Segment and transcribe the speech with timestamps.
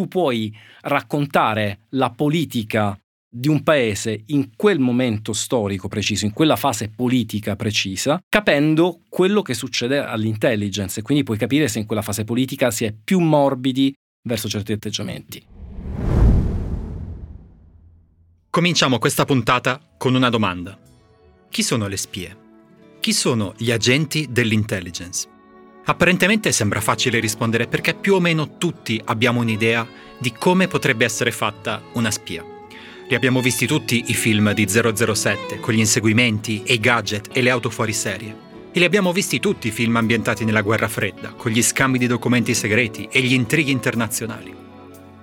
[0.00, 2.98] tu puoi raccontare la politica
[3.32, 9.42] di un paese in quel momento storico preciso, in quella fase politica precisa, capendo quello
[9.42, 13.20] che succede all'intelligence e quindi puoi capire se in quella fase politica si è più
[13.20, 13.94] morbidi
[14.26, 15.44] verso certi atteggiamenti.
[18.48, 20.78] Cominciamo questa puntata con una domanda.
[21.50, 22.36] Chi sono le spie?
[23.00, 25.39] Chi sono gli agenti dell'intelligence?
[25.90, 29.84] Apparentemente sembra facile rispondere perché più o meno tutti abbiamo un'idea
[30.18, 32.44] di come potrebbe essere fatta una spia.
[33.08, 37.42] Li abbiamo visti tutti i film di 007 con gli inseguimenti e i gadget e
[37.42, 38.36] le auto fuori serie.
[38.70, 42.06] E li abbiamo visti tutti i film ambientati nella guerra fredda, con gli scambi di
[42.06, 44.54] documenti segreti e gli intrighi internazionali.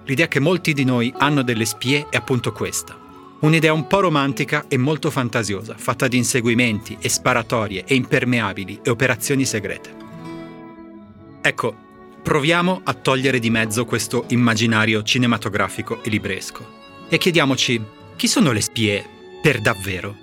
[0.03, 2.99] L'idea che molti di noi hanno delle spie è appunto questa.
[3.39, 8.89] Un'idea un po' romantica e molto fantasiosa, fatta di inseguimenti e sparatorie e impermeabili e
[8.89, 10.06] operazioni segrete.
[11.47, 11.73] Ecco,
[12.23, 17.81] proviamo a togliere di mezzo questo immaginario cinematografico e libresco e chiediamoci
[18.17, 19.05] chi sono le spie
[19.41, 20.13] per davvero?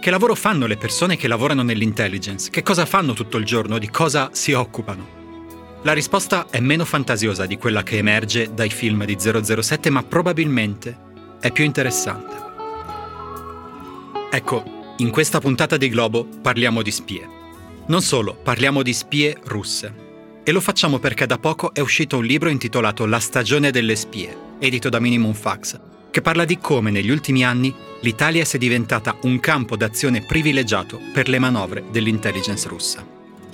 [0.00, 2.50] Che lavoro fanno le persone che lavorano nell'intelligence?
[2.50, 3.78] Che cosa fanno tutto il giorno?
[3.78, 5.80] Di cosa si occupano?
[5.82, 10.96] La risposta è meno fantasiosa di quella che emerge dai film di 007, ma probabilmente
[11.40, 12.36] è più interessante.
[14.30, 17.28] Ecco, in questa puntata di Globo parliamo di spie.
[17.86, 20.09] Non solo, parliamo di spie russe.
[20.42, 24.56] E lo facciamo perché da poco è uscito un libro intitolato La stagione delle spie,
[24.58, 25.78] edito da Minimum Fax,
[26.10, 31.28] che parla di come negli ultimi anni l'Italia sia diventata un campo d'azione privilegiato per
[31.28, 33.06] le manovre dell'intelligence russa.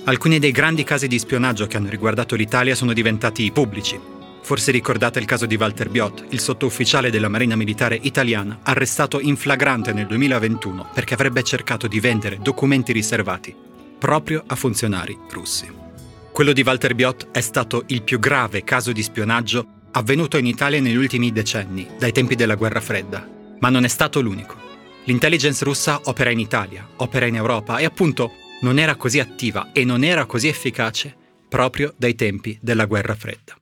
[0.05, 3.99] Alcuni dei grandi casi di spionaggio che hanno riguardato l'Italia sono diventati pubblici.
[4.41, 9.35] Forse ricordate il caso di Walter Biot, il sottufficiale della Marina Militare italiana, arrestato in
[9.35, 13.53] flagrante nel 2021 perché avrebbe cercato di vendere documenti riservati
[13.99, 15.86] proprio a funzionari russi.
[16.37, 20.79] Quello di Walter Biot è stato il più grave caso di spionaggio avvenuto in Italia
[20.79, 23.27] negli ultimi decenni, dai tempi della guerra fredda.
[23.57, 24.55] Ma non è stato l'unico.
[25.05, 29.83] L'intelligence russa opera in Italia, opera in Europa e appunto non era così attiva e
[29.83, 31.15] non era così efficace
[31.49, 33.57] proprio dai tempi della guerra fredda.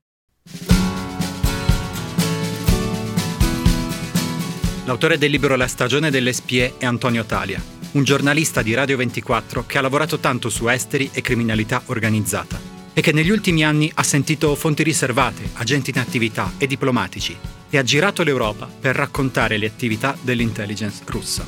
[4.84, 7.64] L'autore del libro La stagione delle spie è Antonio Talia,
[7.96, 12.60] un giornalista di Radio 24 che ha lavorato tanto su esteri e criminalità organizzata
[12.94, 17.38] e che negli ultimi anni ha sentito fonti riservate, agenti in attività e diplomatici
[17.70, 21.46] e ha girato l'Europa per raccontare le attività dell'intelligence russa.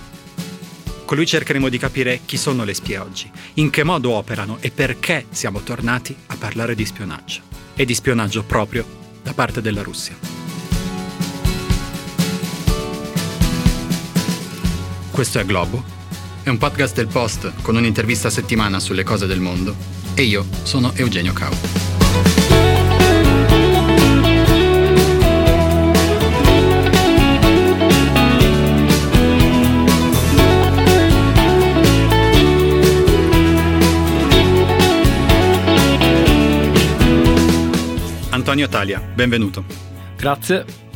[1.03, 4.71] Con lui cercheremo di capire chi sono le spie oggi, in che modo operano e
[4.71, 7.41] perché siamo tornati a parlare di spionaggio.
[7.75, 8.85] E di spionaggio proprio
[9.21, 10.17] da parte della Russia.
[15.11, 15.96] Questo è Globo,
[16.47, 19.75] è un podcast del Post con un'intervista a settimana sulle cose del mondo
[20.13, 21.51] e io sono Eugenio Cau.
[38.29, 39.65] Antonio Talia, benvenuto.
[40.15, 40.86] Grazie.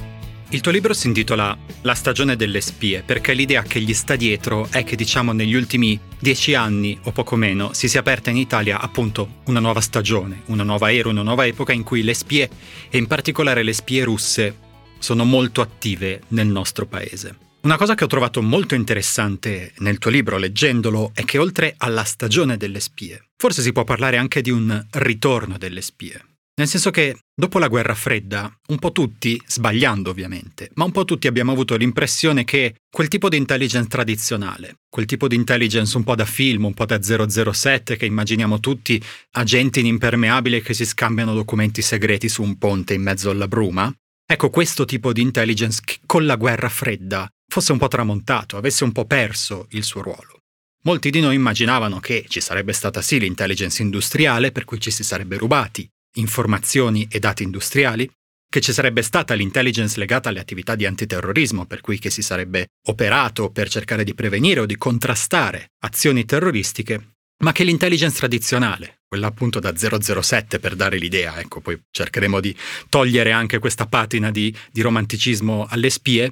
[0.53, 4.67] Il tuo libro si intitola La stagione delle spie, perché l'idea che gli sta dietro
[4.69, 8.81] è che, diciamo, negli ultimi dieci anni o poco meno si sia aperta in Italia
[8.81, 12.49] appunto una nuova stagione, una nuova era, una nuova epoca in cui le spie,
[12.89, 14.57] e in particolare le spie russe,
[14.99, 17.37] sono molto attive nel nostro paese.
[17.61, 22.03] Una cosa che ho trovato molto interessante nel tuo libro, leggendolo, è che oltre alla
[22.03, 26.25] stagione delle spie, forse si può parlare anche di un ritorno delle spie.
[26.53, 31.05] Nel senso che dopo la guerra fredda, un po' tutti, sbagliando ovviamente, ma un po'
[31.05, 36.03] tutti abbiamo avuto l'impressione che quel tipo di intelligence tradizionale, quel tipo di intelligence un
[36.03, 39.01] po' da film, un po' da 007 che immaginiamo tutti,
[39.31, 43.91] agenti in impermeabile che si scambiano documenti segreti su un ponte in mezzo alla bruma,
[44.25, 48.83] ecco questo tipo di intelligence che con la guerra fredda fosse un po' tramontato, avesse
[48.83, 50.41] un po' perso il suo ruolo.
[50.83, 55.03] Molti di noi immaginavano che ci sarebbe stata sì l'intelligence industriale per cui ci si
[55.03, 58.09] sarebbe rubati, informazioni e dati industriali,
[58.51, 62.67] che ci sarebbe stata l'intelligence legata alle attività di antiterrorismo, per cui che si sarebbe
[62.87, 67.13] operato per cercare di prevenire o di contrastare azioni terroristiche,
[67.43, 72.53] ma che l'intelligence tradizionale, quella appunto da 007 per dare l'idea, ecco, poi cercheremo di
[72.89, 76.31] togliere anche questa patina di, di romanticismo alle spie,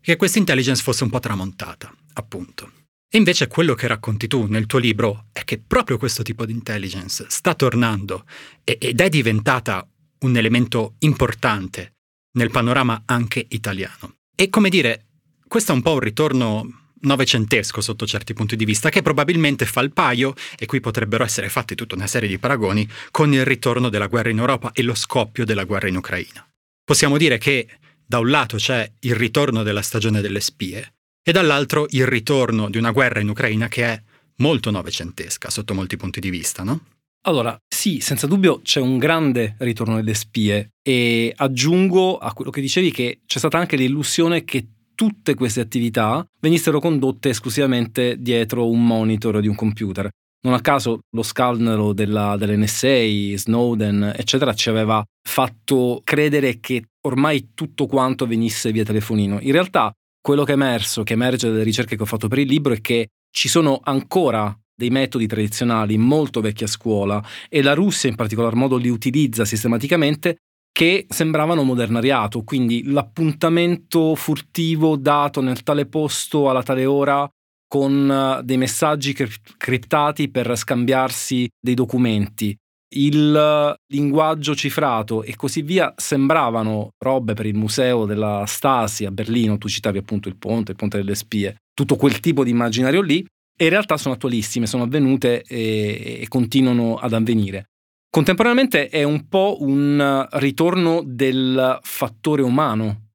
[0.00, 2.70] che questa intelligence fosse un po' tramontata, appunto.
[3.08, 6.52] E invece quello che racconti tu nel tuo libro è che proprio questo tipo di
[6.52, 8.24] intelligence sta tornando
[8.64, 9.86] ed è diventata
[10.20, 11.94] un elemento importante
[12.36, 14.16] nel panorama anche italiano.
[14.34, 15.06] E come dire,
[15.46, 19.80] questo è un po' un ritorno novecentesco sotto certi punti di vista, che probabilmente fa
[19.80, 23.88] il paio, e qui potrebbero essere fatti tutta una serie di paragoni, con il ritorno
[23.88, 26.46] della guerra in Europa e lo scoppio della guerra in Ucraina.
[26.84, 27.68] possiamo dire che
[28.04, 30.95] da un lato c'è il ritorno della stagione delle spie
[31.28, 34.00] e dall'altro il ritorno di una guerra in Ucraina che è
[34.36, 36.80] molto novecentesca sotto molti punti di vista, no?
[37.22, 42.60] Allora, sì, senza dubbio c'è un grande ritorno delle spie e aggiungo a quello che
[42.60, 48.86] dicevi che c'è stata anche l'illusione che tutte queste attività venissero condotte esclusivamente dietro un
[48.86, 50.08] monitor di un computer.
[50.42, 57.48] Non a caso lo scandalo della, dell'NSA, Snowden, eccetera, ci aveva fatto credere che ormai
[57.52, 59.40] tutto quanto venisse via telefonino.
[59.40, 59.92] In realtà
[60.26, 62.80] quello che è emerso, che emerge dalle ricerche che ho fatto per il libro, è
[62.80, 68.16] che ci sono ancora dei metodi tradizionali molto vecchi a scuola e la Russia in
[68.16, 70.38] particolar modo li utilizza sistematicamente
[70.72, 77.28] che sembravano modernariato, quindi l'appuntamento furtivo dato nel tale posto alla tale ora
[77.68, 79.14] con eh, dei messaggi
[79.56, 82.52] criptati per scambiarsi dei documenti.
[82.88, 89.58] Il linguaggio cifrato e così via sembravano robe per il museo della Stasi a Berlino,
[89.58, 93.26] tu citavi appunto il ponte, il ponte delle spie, tutto quel tipo di immaginario lì,
[93.58, 97.70] e in realtà sono attualissime, sono avvenute e, e continuano ad avvenire.
[98.08, 103.05] Contemporaneamente è un po' un ritorno del fattore umano,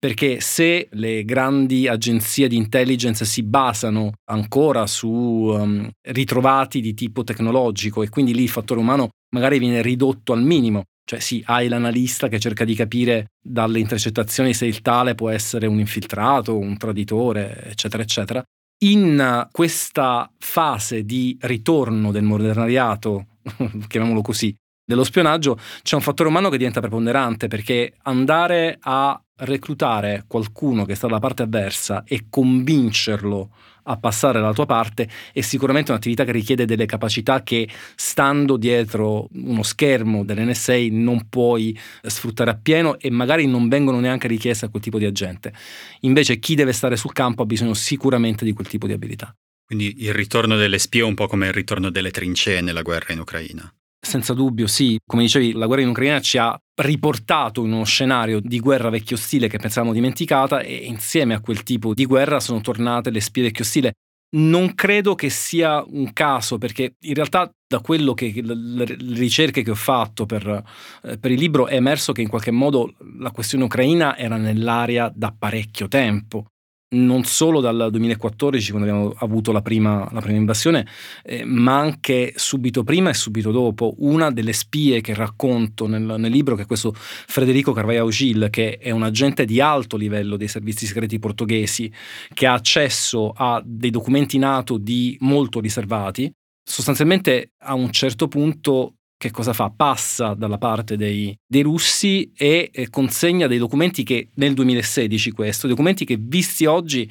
[0.00, 7.22] perché se le grandi agenzie di intelligence si basano ancora su um, ritrovati di tipo
[7.22, 11.68] tecnologico e quindi lì il fattore umano magari viene ridotto al minimo, cioè sì, hai
[11.68, 16.78] l'analista che cerca di capire dalle intercettazioni se il tale può essere un infiltrato, un
[16.78, 18.42] traditore, eccetera, eccetera.
[18.84, 23.26] In questa fase di ritorno del modernariato
[23.86, 24.56] chiamiamolo così,
[24.90, 30.94] dello spionaggio, c'è un fattore umano che diventa preponderante perché andare a reclutare qualcuno che
[30.94, 33.50] sta dalla parte avversa e convincerlo
[33.84, 39.28] a passare dalla tua parte è sicuramente un'attività che richiede delle capacità che stando dietro
[39.32, 44.82] uno schermo dell'NSA non puoi sfruttare appieno e magari non vengono neanche richieste a quel
[44.82, 45.52] tipo di agente.
[46.00, 49.34] Invece chi deve stare sul campo ha bisogno sicuramente di quel tipo di abilità.
[49.64, 53.12] Quindi il ritorno delle spie è un po' come il ritorno delle trincee nella guerra
[53.12, 53.72] in Ucraina.
[54.00, 54.98] Senza dubbio, sì.
[55.04, 59.16] Come dicevi, la guerra in Ucraina ci ha riportato in uno scenario di guerra vecchio
[59.16, 63.42] stile che pensavamo dimenticata e insieme a quel tipo di guerra sono tornate le spie
[63.44, 63.92] vecchio stile.
[64.32, 69.70] Non credo che sia un caso perché in realtà da quello che le ricerche che
[69.72, 70.64] ho fatto per,
[71.02, 75.12] eh, per il libro è emerso che in qualche modo la questione ucraina era nell'aria
[75.14, 76.46] da parecchio tempo
[76.92, 80.86] non solo dal 2014 quando abbiamo avuto la prima, la prima invasione,
[81.22, 83.94] eh, ma anche subito prima e subito dopo.
[83.98, 88.78] Una delle spie che racconto nel, nel libro, che è questo Federico Carvalho Gil, che
[88.78, 91.92] è un agente di alto livello dei servizi segreti portoghesi,
[92.32, 96.32] che ha accesso a dei documenti NATO di molto riservati,
[96.62, 99.70] sostanzialmente a un certo punto che cosa fa?
[99.70, 105.68] Passa dalla parte dei, dei russi e eh, consegna dei documenti che nel 2016 questo,
[105.68, 107.06] documenti che visti oggi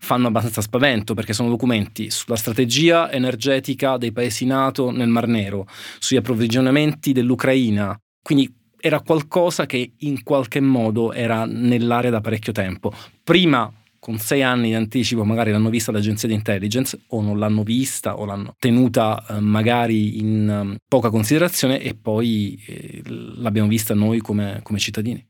[0.00, 5.68] fanno abbastanza spavento perché sono documenti sulla strategia energetica dei paesi NATO nel Mar Nero,
[6.00, 7.96] sugli approvvigionamenti dell'Ucraina.
[8.20, 12.92] Quindi era qualcosa che in qualche modo era nell'area da parecchio tempo.
[13.22, 13.72] Prima
[14.04, 18.18] con sei anni di anticipo magari l'hanno vista l'agenzia di intelligence o non l'hanno vista
[18.18, 24.18] o l'hanno tenuta eh, magari in um, poca considerazione e poi eh, l'abbiamo vista noi
[24.18, 25.26] come, come cittadini.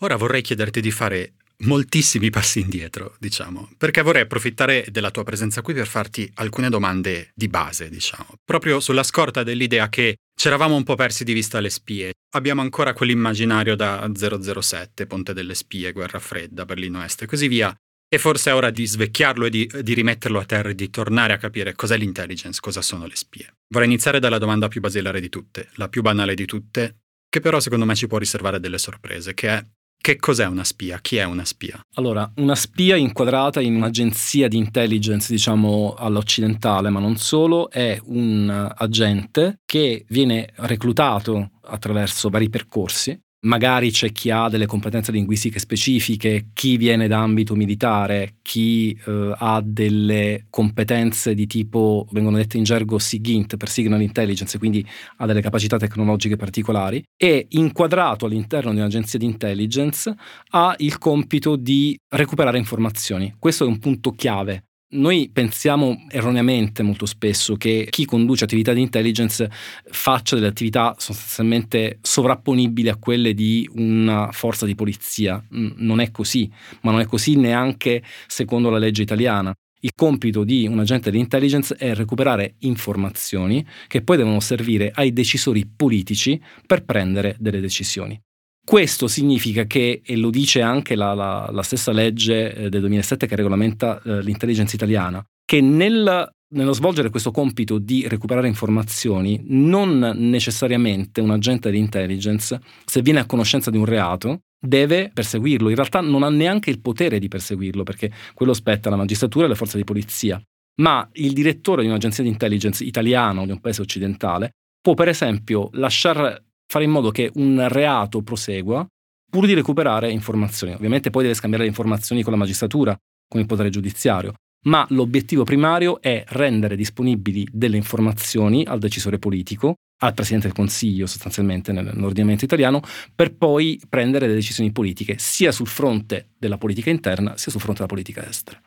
[0.00, 5.62] Ora vorrei chiederti di fare moltissimi passi indietro, diciamo, perché vorrei approfittare della tua presenza
[5.62, 10.82] qui per farti alcune domande di base, diciamo, proprio sulla scorta dell'idea che c'eravamo un
[10.82, 12.14] po' persi di vista le spie.
[12.34, 17.74] Abbiamo ancora quell'immaginario da 007, Ponte delle Spie, Guerra Fredda, Berlino Est e così via,
[18.08, 21.32] e forse è ora di svecchiarlo e di, di, rimetterlo a terra e di tornare
[21.32, 23.56] a capire cos'è l'intelligence, cosa sono le spie.
[23.68, 26.98] Vorrei iniziare dalla domanda più basilare di tutte, la più banale di tutte,
[27.28, 29.64] che però secondo me ci può riservare delle sorprese, che è
[29.98, 31.00] che cos'è una spia?
[31.00, 31.80] Chi è una spia?
[31.94, 38.72] Allora, una spia inquadrata in un'agenzia di intelligence, diciamo all'occidentale, ma non solo, è un
[38.76, 46.48] agente che viene reclutato attraverso vari percorsi magari c'è chi ha delle competenze linguistiche specifiche,
[46.52, 52.64] chi viene da ambito militare, chi eh, ha delle competenze di tipo, vengono dette in
[52.64, 54.86] gergo SIGINT per Signal Intelligence, quindi
[55.16, 60.14] ha delle capacità tecnologiche particolari, e inquadrato all'interno di un'agenzia di intelligence
[60.50, 63.34] ha il compito di recuperare informazioni.
[63.38, 68.80] Questo è un punto chiave noi pensiamo erroneamente molto spesso che chi conduce attività di
[68.80, 69.50] intelligence
[69.90, 75.44] faccia delle attività sostanzialmente sovrapponibili a quelle di una forza di polizia.
[75.50, 76.50] Non è così,
[76.82, 79.52] ma non è così neanche secondo la legge italiana.
[79.80, 85.12] Il compito di un agente di intelligence è recuperare informazioni che poi devono servire ai
[85.12, 88.18] decisori politici per prendere delle decisioni.
[88.66, 93.28] Questo significa che, e lo dice anche la, la, la stessa legge eh, del 2007
[93.28, 100.14] che regolamenta eh, l'intelligence italiana, che nel, nello svolgere questo compito di recuperare informazioni, non
[100.16, 105.68] necessariamente un agente di intelligence, se viene a conoscenza di un reato, deve perseguirlo.
[105.68, 109.46] In realtà non ha neanche il potere di perseguirlo, perché quello spetta alla magistratura e
[109.46, 110.42] alle forze di polizia.
[110.80, 115.06] Ma il direttore di un'agenzia di intelligence italiana o di un paese occidentale può, per
[115.06, 118.86] esempio, lasciare fare in modo che un reato prosegua
[119.30, 120.72] pur di recuperare informazioni.
[120.72, 122.96] Ovviamente poi deve scambiare le informazioni con la magistratura,
[123.28, 124.34] con il potere giudiziario,
[124.66, 131.06] ma l'obiettivo primario è rendere disponibili delle informazioni al decisore politico, al Presidente del Consiglio
[131.06, 132.82] sostanzialmente nell'ordinamento italiano,
[133.14, 137.82] per poi prendere delle decisioni politiche sia sul fronte della politica interna sia sul fronte
[137.82, 138.60] della politica estera.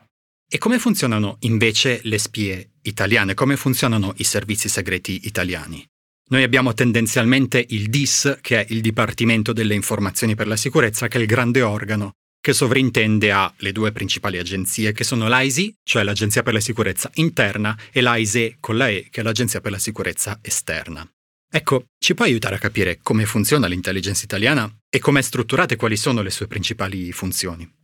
[0.51, 3.35] E come funzionano invece le spie italiane?
[3.35, 5.85] Come funzionano i servizi segreti italiani?
[6.29, 11.17] Noi abbiamo tendenzialmente il DIS, che è il Dipartimento delle Informazioni per la Sicurezza, che
[11.17, 16.41] è il grande organo che sovrintende alle due principali agenzie, che sono l'AISI, cioè l'Agenzia
[16.41, 20.39] per la Sicurezza Interna, e l'AISE con la E, che è l'Agenzia per la Sicurezza
[20.41, 21.07] Esterna.
[21.51, 25.77] Ecco, ci può aiutare a capire come funziona l'intelligence italiana e come è strutturata e
[25.77, 27.78] quali sono le sue principali funzioni?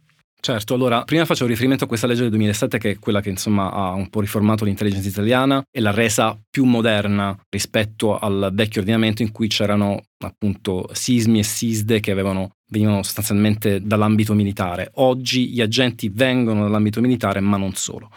[0.46, 3.72] Certo, allora prima faccio riferimento a questa legge del 2007 che è quella che insomma
[3.72, 9.24] ha un po' riformato l'intelligence italiana e l'ha resa più moderna rispetto al vecchio ordinamento
[9.24, 14.92] in cui c'erano appunto sismi e sisde che avevano, venivano sostanzialmente dall'ambito militare.
[14.98, 18.12] Oggi gli agenti vengono dall'ambito militare ma non solo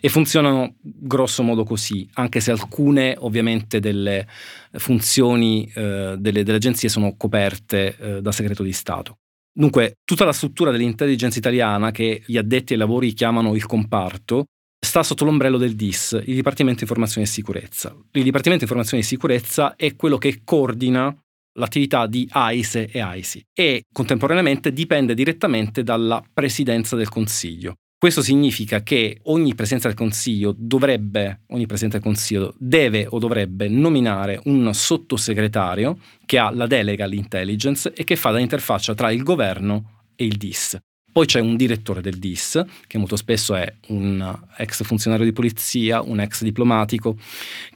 [0.00, 4.28] e funzionano grosso modo così, anche se alcune ovviamente delle
[4.74, 9.16] funzioni eh, delle, delle, agenzie sono coperte eh, da segreto di Stato.
[9.54, 14.46] Dunque, tutta la struttura dell'intelligence italiana, che gli addetti ai lavori chiamano il comparto,
[14.84, 17.94] sta sotto l'ombrello del DIS, il Dipartimento Informazione e Sicurezza.
[18.12, 21.14] Il Dipartimento Informazione e Sicurezza è quello che coordina
[21.58, 27.76] l'attività di AISE e AISI e contemporaneamente dipende direttamente dalla Presidenza del Consiglio.
[28.02, 33.68] Questo significa che ogni Presidente del Consiglio dovrebbe, ogni Presidente del Consiglio deve o dovrebbe
[33.68, 39.22] nominare un sottosegretario che ha la delega all'intelligence e che fa da interfaccia tra il
[39.22, 40.80] governo e il DIS.
[41.12, 46.02] Poi c'è un direttore del DIS, che molto spesso è un ex funzionario di polizia,
[46.02, 47.16] un ex diplomatico,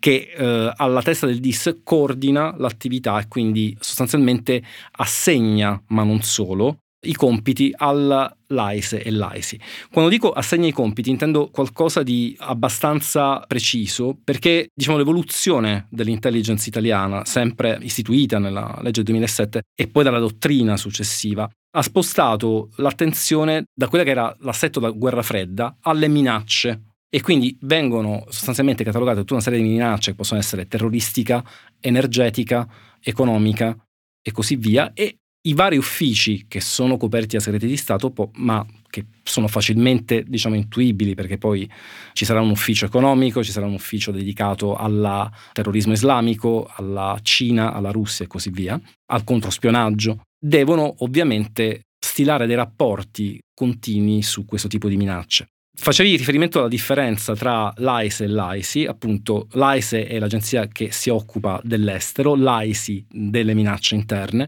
[0.01, 6.79] che eh, alla testa del DIS coordina l'attività e quindi sostanzialmente assegna, ma non solo,
[7.07, 9.61] i compiti all'AISE e l'AISI.
[9.91, 17.25] Quando dico assegna i compiti intendo qualcosa di abbastanza preciso perché diciamo, l'evoluzione dell'intelligence italiana,
[17.25, 23.89] sempre istituita nella legge del 2007 e poi dalla dottrina successiva, ha spostato l'attenzione da
[23.89, 29.35] quella che era l'assetto da guerra fredda alle minacce e quindi vengono sostanzialmente catalogate tutta
[29.35, 31.45] una serie di minacce che possono essere terroristica,
[31.81, 32.69] energetica,
[33.01, 33.77] economica
[34.23, 38.65] e così via e i vari uffici che sono coperti a segreti di Stato, ma
[38.89, 41.71] che sono facilmente diciamo, intuibili perché poi
[42.13, 47.73] ci sarà un ufficio economico, ci sarà un ufficio dedicato al terrorismo islamico, alla Cina,
[47.73, 54.69] alla Russia e così via, al controspionaggio, devono ovviamente stilare dei rapporti continui su questo
[54.69, 55.49] tipo di minacce.
[55.79, 61.61] Facevi riferimento alla differenza tra l'AISE e l'AISI, appunto l'AISE è l'agenzia che si occupa
[61.63, 64.47] dell'estero, l'AISI delle minacce interne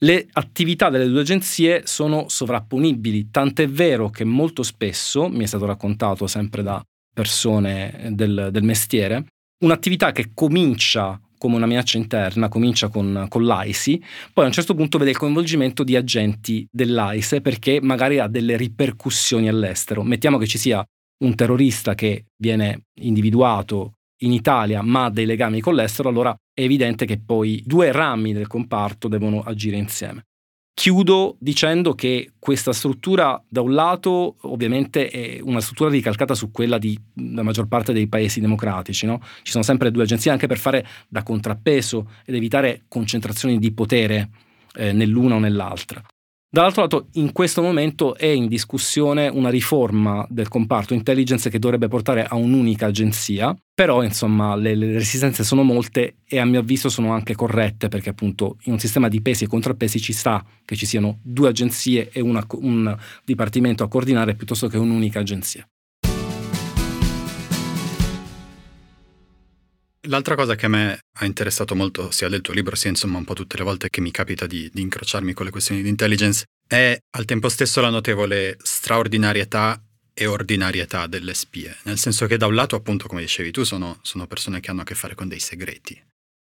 [0.00, 5.66] le attività delle due agenzie sono sovrapponibili, tant'è vero che molto spesso, mi è stato
[5.66, 9.26] raccontato sempre da persone del, del mestiere,
[9.64, 14.02] un'attività che comincia come una minaccia interna, comincia con, con l'AISI,
[14.32, 18.56] poi a un certo punto vede il coinvolgimento di agenti dell'AISE perché magari ha delle
[18.56, 20.02] ripercussioni all'estero.
[20.02, 20.84] Mettiamo che ci sia
[21.24, 26.62] un terrorista che viene individuato in Italia ma ha dei legami con l'estero, allora è
[26.62, 30.24] evidente che poi due rami del comparto devono agire insieme.
[30.74, 36.78] Chiudo dicendo che questa struttura, da un lato, ovviamente è una struttura ricalcata su quella
[36.78, 39.06] della maggior parte dei paesi democratici.
[39.06, 39.20] No?
[39.42, 44.30] Ci sono sempre due agenzie anche per fare da contrappeso ed evitare concentrazioni di potere
[44.74, 46.02] eh, nell'una o nell'altra.
[46.50, 51.88] Dall'altro lato, in questo momento è in discussione una riforma del comparto intelligence che dovrebbe
[51.88, 56.88] portare a un'unica agenzia, però insomma le, le, resistenze sono molte e a mio avviso
[56.88, 60.74] sono anche corrette perché appunto in un sistema di pesi e contrappesi ci sta che
[60.74, 65.68] ci siano due agenzie e una, un dipartimento a coordinare piuttosto che un'unica agenzia.
[70.02, 73.24] L'altra cosa che a me ha interessato molto, sia del tuo libro, sia insomma un
[73.24, 76.44] po' tutte le volte che mi capita di, di incrociarmi con le questioni di intelligence,
[76.66, 79.82] è al tempo stesso la notevole straordinarietà
[80.14, 81.76] e ordinarietà delle spie.
[81.84, 84.82] Nel senso che da un lato, appunto, come dicevi tu, sono, sono persone che hanno
[84.82, 86.00] a che fare con dei segreti.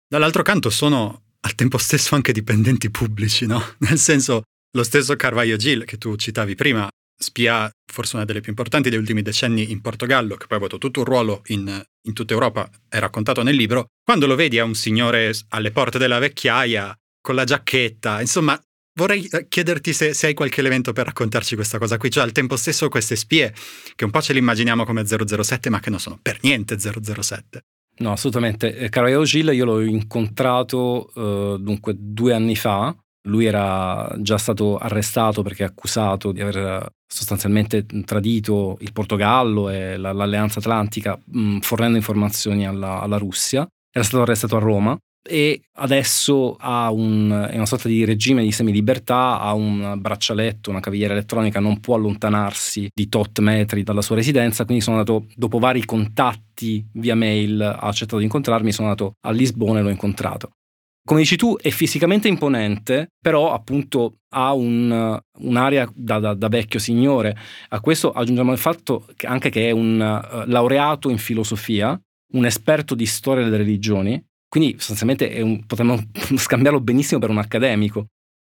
[0.08, 3.64] Dall'altro canto sono al tempo stesso anche dipendenti pubblici, no?
[3.80, 6.88] Nel senso, lo stesso Carvalho Gil che tu citavi prima,
[7.18, 10.78] spia forse una delle più importanti degli ultimi decenni in Portogallo, che poi ha avuto
[10.78, 14.62] tutto un ruolo in, in tutta Europa, è raccontato nel libro, quando lo vedi è
[14.62, 18.60] un signore alle porte della vecchiaia, con la giacchetta, insomma,
[18.98, 22.32] vorrei eh, chiederti se, se, hai qualche elemento per raccontarci questa cosa qui, cioè al
[22.32, 23.54] tempo stesso queste spie,
[23.96, 27.62] che un po' ce le immaginiamo come 007, ma che non sono per niente 007.
[28.00, 28.90] No, assolutamente.
[28.90, 32.96] Carvalho Gil io l'ho incontrato uh, dunque due anni fa,
[33.28, 40.60] lui era già stato arrestato perché accusato di aver sostanzialmente tradito il Portogallo e l'Alleanza
[40.60, 43.68] Atlantica mh, fornendo informazioni alla, alla Russia.
[43.92, 48.52] Era stato arrestato a Roma e adesso ha un, è una sorta di regime di
[48.52, 54.16] semilibertà, ha un braccialetto, una cavigliera elettronica, non può allontanarsi di tot metri dalla sua
[54.16, 59.14] residenza, quindi sono andato, dopo vari contatti via mail, ha accettato di incontrarmi, sono andato
[59.26, 60.52] a Lisbona e l'ho incontrato.
[61.08, 66.82] Come dici tu, è fisicamente imponente, però appunto ha un, un'area da, da, da, vecchio
[66.82, 67.34] signore.
[67.70, 71.98] A questo aggiungiamo il fatto che anche che è un uh, laureato in filosofia,
[72.34, 75.98] un esperto di storia delle religioni, quindi sostanzialmente un, potremmo
[76.36, 78.08] scambiarlo benissimo per un accademico.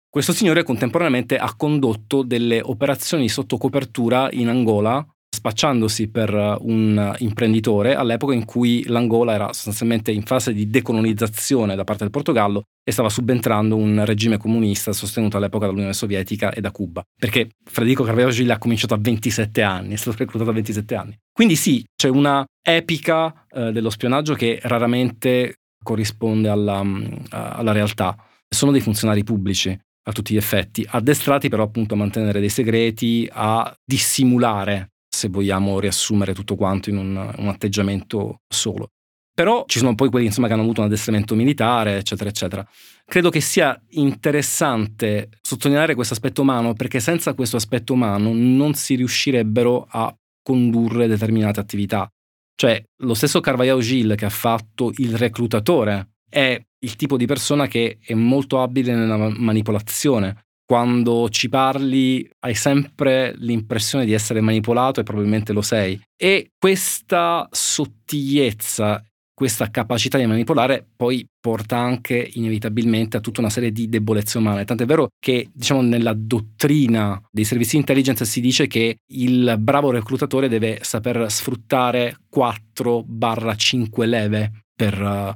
[0.09, 5.07] Questo signore contemporaneamente ha condotto delle operazioni sotto copertura in Angola
[5.39, 11.85] spacciandosi per un imprenditore all'epoca in cui l'Angola era sostanzialmente in fase di decolonizzazione da
[11.85, 16.73] parte del Portogallo e stava subentrando un regime comunista sostenuto all'epoca dall'Unione Sovietica e da
[16.73, 17.03] Cuba.
[17.17, 21.17] Perché Federico Carvalho Gil ha cominciato a 27 anni, è stato reclutato a 27 anni.
[21.33, 26.85] Quindi sì, c'è una epica eh, dello spionaggio che raramente corrisponde alla,
[27.31, 28.17] alla realtà.
[28.49, 29.79] Sono dei funzionari pubblici
[30.09, 35.81] a tutti gli effetti, addestrati però appunto a mantenere dei segreti, a dissimulare se vogliamo
[35.81, 38.93] riassumere tutto quanto in un, un atteggiamento solo.
[39.35, 42.69] Però ci sono poi quelli insomma, che hanno avuto un addestramento militare, eccetera, eccetera.
[43.05, 48.97] Credo che sia interessante sottolineare questo aspetto umano perché senza questo aspetto umano non si
[48.97, 52.11] riuscirebbe a condurre determinate attività.
[52.57, 57.67] Cioè, lo stesso Carvalho Gil che ha fatto il reclutatore è il tipo di persona
[57.67, 65.01] che è molto abile nella manipolazione, quando ci parli hai sempre l'impressione di essere manipolato
[65.01, 65.99] e probabilmente lo sei.
[66.15, 69.03] E questa sottigliezza,
[69.33, 74.67] questa capacità di manipolare poi porta anche inevitabilmente a tutta una serie di debolezze umane.
[74.67, 79.91] Tant'è vero che, diciamo, nella dottrina dei servizi di intelligence si dice che il bravo
[79.91, 85.33] reclutatore deve saper sfruttare 4-5 leve per uh,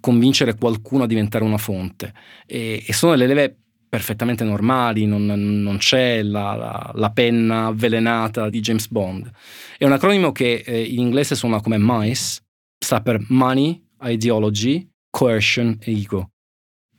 [0.00, 2.12] convincere qualcuno a diventare una fonte.
[2.48, 3.58] E, e sono le leve
[3.92, 9.30] perfettamente normali, non, non c'è la, la, la, penna avvelenata di James Bond.
[9.76, 12.40] È un acronimo che eh, in inglese suona come MICE,
[12.78, 16.30] sta per Money, Ideology, Coercion e Ego.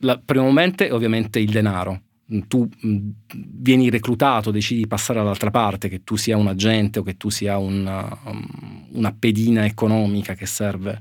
[0.02, 2.00] La, primo momento è ovviamente il denaro.
[2.48, 7.02] Tu mh, vieni reclutato, decidi di passare dall'altra parte, che tu sia un agente o
[7.02, 10.92] che tu sia una, um, una pedina economica che serve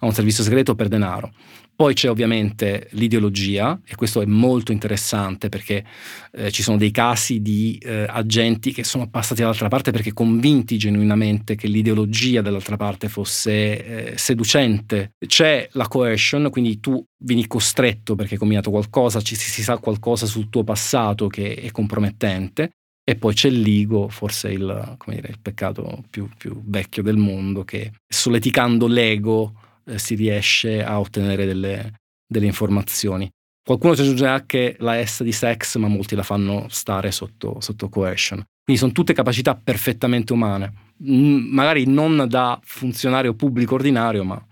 [0.00, 1.32] a un servizio segreto per denaro.
[1.76, 5.84] Poi c'è ovviamente l'ideologia e questo è molto interessante perché
[6.32, 10.78] eh, ci sono dei casi di eh, agenti che sono passati dall'altra parte perché convinti
[10.78, 15.12] genuinamente che l'ideologia dall'altra parte fosse eh, seducente.
[15.26, 20.24] C'è la coercion, quindi tu vieni costretto perché hai combinato qualcosa, ci, si sa qualcosa
[20.24, 22.70] sul tuo passato che è compromettente.
[23.04, 27.92] E poi c'è l'ego, forse il, dire, il peccato più, più vecchio del mondo, che
[28.08, 29.52] solleticando l'ego
[29.86, 31.92] eh, si riesce a ottenere delle,
[32.26, 33.30] delle informazioni.
[33.64, 37.88] Qualcuno ci aggiunge anche la S di sex, ma molti la fanno stare sotto, sotto
[37.88, 38.44] coercion.
[38.62, 44.44] Quindi sono tutte capacità perfettamente umane, magari non da funzionario pubblico ordinario, ma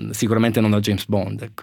[0.00, 1.42] mm, sicuramente non da James Bond.
[1.42, 1.62] Ecco.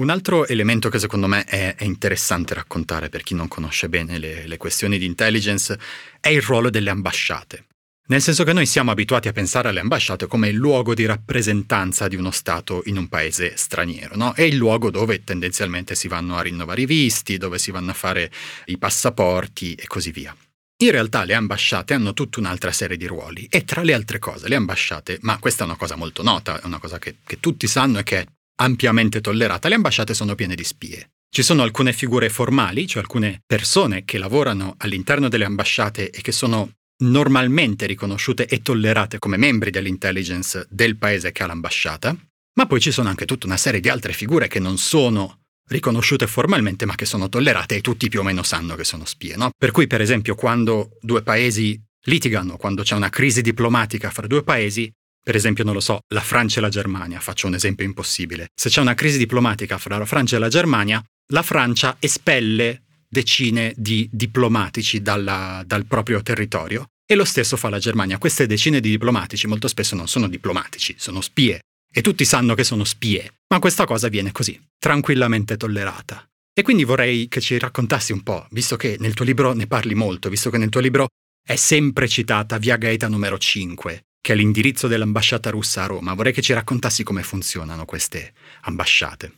[0.00, 4.18] Un altro elemento che secondo me è, è, interessante raccontare per chi non conosce bene
[4.18, 5.78] le, le questioni di intelligence
[6.20, 7.66] è il ruolo delle ambasciate.
[8.08, 12.06] Nel senso che noi siamo abituati a pensare alle ambasciate come il luogo di rappresentanza
[12.06, 14.32] di uno Stato in un paese straniero, no?
[14.32, 17.94] È il luogo dove tendenzialmente si vanno a rinnovare i visti, dove si vanno a
[17.94, 18.30] fare
[18.66, 20.36] i passaporti e così via.
[20.84, 24.46] In realtà le ambasciate hanno tutta un'altra serie di ruoli e tra le altre cose
[24.46, 27.66] le ambasciate, ma questa è una cosa molto nota, è una cosa che, che tutti
[27.66, 28.26] sanno e che è
[28.60, 31.10] ampiamente tollerata, le ambasciate sono piene di spie.
[31.28, 36.30] Ci sono alcune figure formali, cioè alcune persone che lavorano all'interno delle ambasciate e che
[36.30, 42.16] sono normalmente riconosciute e tollerate come membri dell'intelligence del paese che ha l'ambasciata,
[42.54, 46.26] ma poi ci sono anche tutta una serie di altre figure che non sono riconosciute
[46.26, 49.36] formalmente ma che sono tollerate e tutti più o meno sanno che sono spie.
[49.36, 49.50] No?
[49.56, 54.42] Per cui per esempio quando due paesi litigano, quando c'è una crisi diplomatica fra due
[54.42, 54.90] paesi,
[55.26, 58.46] per esempio, non lo so, la Francia e la Germania, faccio un esempio impossibile.
[58.54, 63.72] Se c'è una crisi diplomatica fra la Francia e la Germania, la Francia espelle decine
[63.76, 68.18] di diplomatici dalla, dal proprio territorio e lo stesso fa la Germania.
[68.18, 71.60] Queste decine di diplomatici molto spesso non sono diplomatici, sono spie.
[71.92, 76.28] E tutti sanno che sono spie, ma questa cosa viene così, tranquillamente tollerata.
[76.52, 79.94] E quindi vorrei che ci raccontassi un po', visto che nel tuo libro ne parli
[79.94, 81.06] molto, visto che nel tuo libro
[81.46, 86.12] è sempre citata Via Gaeta numero 5, che è l'indirizzo dell'ambasciata russa a Roma.
[86.14, 89.32] Vorrei che ci raccontassi come funzionano queste ambasciate.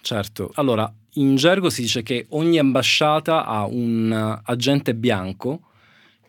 [0.00, 5.60] Certo, allora in gergo si dice che ogni ambasciata ha un agente bianco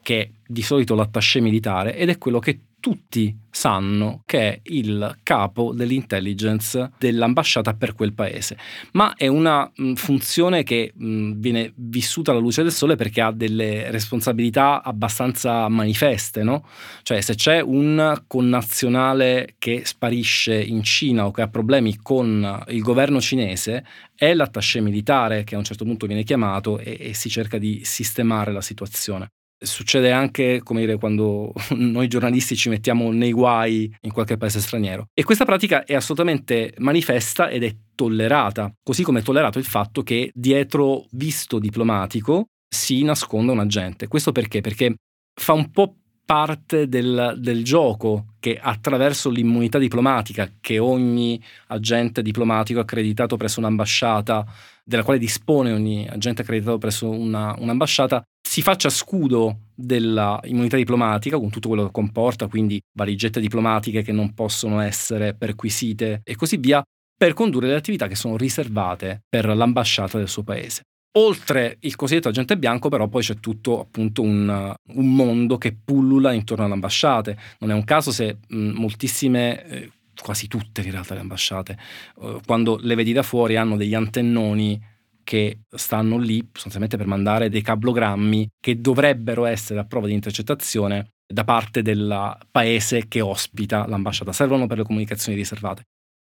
[0.02, 5.20] che è di solito l'attaché militare ed è quello che tutti sanno che è il
[5.24, 8.58] capo dell'intelligence dell'ambasciata per quel paese,
[8.92, 14.84] ma è una funzione che viene vissuta alla luce del sole perché ha delle responsabilità
[14.84, 16.68] abbastanza manifeste, no?
[17.04, 22.82] Cioè se c'è un connazionale che sparisce in Cina o che ha problemi con il
[22.82, 27.30] governo cinese, è l'attaché militare che a un certo punto viene chiamato e, e si
[27.30, 29.30] cerca di sistemare la situazione
[29.64, 35.08] succede anche, come dire, quando noi giornalisti ci mettiamo nei guai in qualche paese straniero.
[35.14, 40.04] E questa pratica è assolutamente manifesta ed è tollerata, così come è tollerato il fatto
[40.04, 44.08] che dietro visto diplomatico si nasconda un agente.
[44.08, 44.62] Questo perché?
[44.62, 44.96] Perché
[45.40, 52.80] fa un po' parte del, del, gioco che attraverso l'immunità diplomatica che ogni agente diplomatico
[52.80, 54.46] accreditato presso un'ambasciata,
[54.84, 61.50] della quale dispone ogni agente accreditato presso una, un'ambasciata, si faccia scudo dell'immunità diplomatica con
[61.50, 66.84] tutto quello che comporta, quindi valigette diplomatiche che non possono essere perquisite e così via,
[67.16, 70.82] per condurre le attività che sono riservate per l'ambasciata del suo paese.
[71.16, 76.32] Oltre il cosiddetto agente bianco, però, poi c'è tutto appunto un, un mondo che pullula
[76.32, 77.38] intorno alle ambasciate.
[77.60, 81.78] Non è un caso se mh, moltissime, eh, quasi tutte in realtà le ambasciate,
[82.22, 84.82] eh, quando le vedi da fuori hanno degli antennoni
[85.24, 91.12] che stanno lì sostanzialmente per mandare dei cablogrammi che dovrebbero essere a prova di intercettazione
[91.26, 94.34] da parte del paese che ospita l'ambasciata.
[94.34, 95.84] Servono per le comunicazioni riservate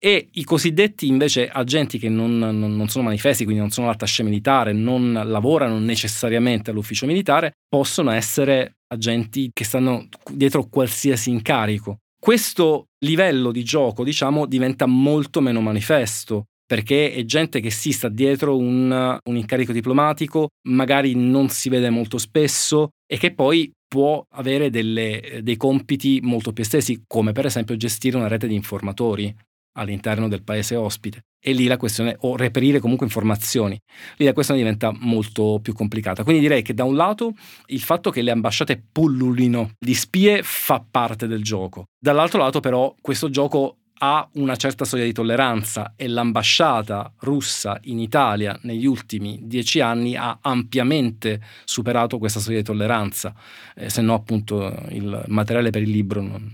[0.04, 4.24] e i cosiddetti invece agenti che non, non, non sono manifesti, quindi non sono l'attaché
[4.24, 12.00] militare, non lavorano necessariamente all'ufficio militare, possono essere agenti che stanno dietro qualsiasi incarico.
[12.20, 18.10] Questo livello di gioco, diciamo, diventa molto meno manifesto perché è gente che si sta
[18.10, 24.24] dietro un, un incarico diplomatico, magari non si vede molto spesso e che poi può
[24.36, 29.36] avere delle, dei compiti molto più estesi, come per esempio gestire una rete di informatori
[29.74, 31.26] all'interno del paese ospite.
[31.44, 33.80] E lì la questione, o reperire comunque informazioni,
[34.18, 36.24] lì la questione diventa molto più complicata.
[36.24, 37.34] Quindi direi che da un lato
[37.68, 42.94] il fatto che le ambasciate pullulino di spie fa parte del gioco, dall'altro lato però
[43.02, 49.40] questo gioco ha una certa soglia di tolleranza e l'ambasciata russa in Italia negli ultimi
[49.44, 53.34] dieci anni ha ampiamente superato questa soglia di tolleranza,
[53.76, 56.52] eh, se no appunto il materiale per il libro non,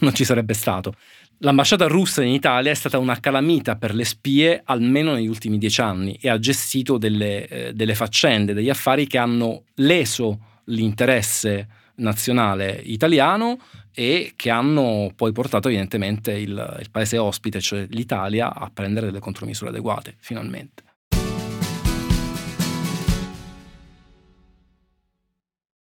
[0.00, 0.94] non ci sarebbe stato.
[1.40, 5.82] L'ambasciata russa in Italia è stata una calamita per le spie almeno negli ultimi dieci
[5.82, 12.80] anni e ha gestito delle, eh, delle faccende, degli affari che hanno leso l'interesse nazionale
[12.84, 13.58] italiano
[13.92, 19.18] e che hanno poi portato evidentemente il, il paese ospite, cioè l'Italia, a prendere delle
[19.18, 20.84] contromisure adeguate, finalmente.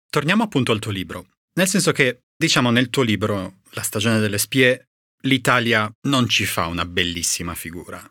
[0.09, 4.39] Torniamo appunto al tuo libro, nel senso che, diciamo, nel tuo libro, La stagione delle
[4.39, 4.88] spie,
[5.23, 8.01] l'Italia non ci fa una bellissima figura.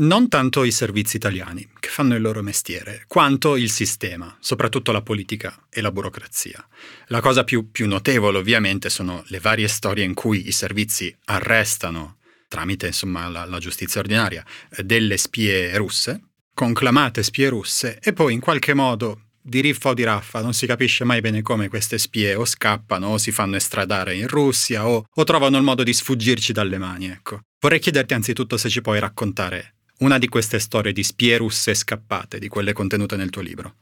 [0.00, 5.02] Non tanto i servizi italiani, che fanno il loro mestiere, quanto il sistema, soprattutto la
[5.02, 6.64] politica e la burocrazia.
[7.06, 12.18] La cosa più, più notevole ovviamente sono le varie storie in cui i servizi arrestano,
[12.48, 14.44] tramite insomma la, la giustizia ordinaria,
[14.76, 16.20] delle spie russe,
[16.54, 20.66] conclamate spie russe, e poi in qualche modo di riffa o di raffa, non si
[20.66, 25.04] capisce mai bene come queste spie o scappano o si fanno estradare in Russia o,
[25.10, 27.40] o trovano il modo di sfuggirci dalle mani, ecco.
[27.60, 32.38] Vorrei chiederti anzitutto se ci puoi raccontare una di queste storie di spie russe scappate,
[32.38, 33.74] di quelle contenute nel tuo libro.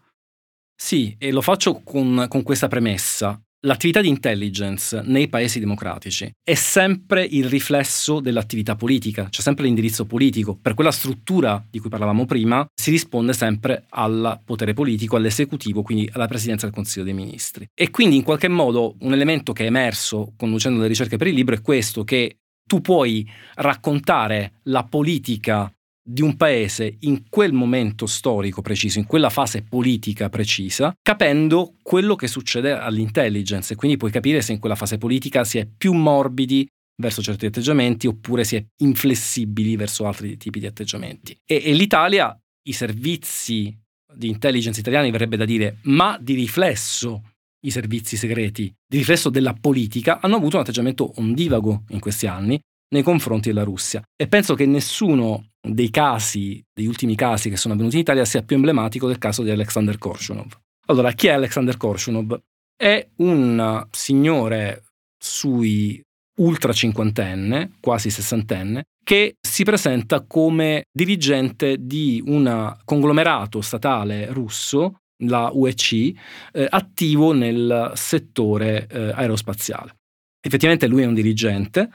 [0.75, 3.41] Sì, e lo faccio con, con questa premessa.
[3.61, 10.05] L'attività di intelligence nei paesi democratici è sempre il riflesso dell'attività politica, c'è sempre l'indirizzo
[10.05, 10.57] politico.
[10.61, 16.09] Per quella struttura di cui parlavamo prima si risponde sempre al potere politico, all'esecutivo, quindi
[16.13, 17.67] alla presidenza del Consiglio dei Ministri.
[17.75, 21.35] E quindi in qualche modo un elemento che è emerso conducendo le ricerche per il
[21.35, 25.73] libro è questo che tu puoi raccontare la politica
[26.09, 32.15] di un paese in quel momento storico preciso, in quella fase politica precisa, capendo quello
[32.15, 35.93] che succede all'intelligence e quindi puoi capire se in quella fase politica si è più
[35.93, 36.67] morbidi
[37.03, 41.37] verso certi atteggiamenti oppure si è inflessibili verso altri tipi di atteggiamenti.
[41.45, 42.39] E, e l'Italia,
[42.69, 43.77] i servizi
[44.15, 47.33] di intelligence italiani verrebbe da dire, ma di riflesso
[47.67, 52.61] i servizi segreti, di riflesso della politica, hanno avuto un atteggiamento ondivago in questi anni
[52.89, 54.03] nei confronti della Russia.
[54.17, 58.43] E penso che nessuno dei casi, degli ultimi casi che sono avvenuti in Italia, sia
[58.43, 60.59] più emblematico del caso di Alexander Korshunov.
[60.87, 62.41] Allora, chi è Alexander Korshunov?
[62.77, 64.85] È un signore
[65.19, 66.01] sui
[66.39, 75.51] ultra cinquantenne, quasi sessantenne, che si presenta come dirigente di un conglomerato statale russo, la
[75.53, 76.13] UEC,
[76.53, 79.95] eh, attivo nel settore eh, aerospaziale.
[80.41, 81.89] Effettivamente lui è un dirigente,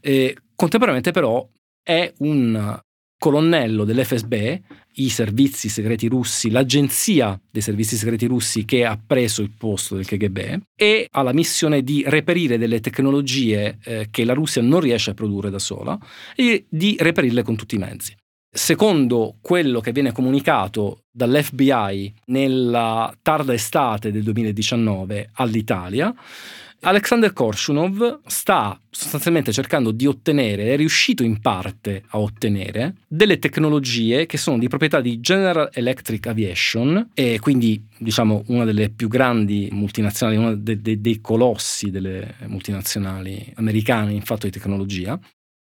[0.00, 1.48] eh, contemporaneamente però
[1.82, 2.78] è un
[3.18, 4.34] colonnello dell'FSB,
[4.98, 10.06] i servizi segreti russi, l'agenzia dei servizi segreti russi che ha preso il posto del
[10.06, 15.10] KGB e ha la missione di reperire delle tecnologie eh, che la Russia non riesce
[15.10, 15.98] a produrre da sola
[16.34, 18.14] e di reperirle con tutti i mezzi.
[18.56, 26.14] Secondo quello che viene comunicato dall'FBI nella tarda estate del 2019 all'Italia,
[26.80, 34.26] Alexander Korshunov sta sostanzialmente cercando di ottenere, è riuscito in parte a ottenere, delle tecnologie
[34.26, 39.68] che sono di proprietà di General Electric Aviation e quindi diciamo una delle più grandi
[39.72, 45.18] multinazionali, uno de- de- dei colossi delle multinazionali americane in fatto di tecnologia.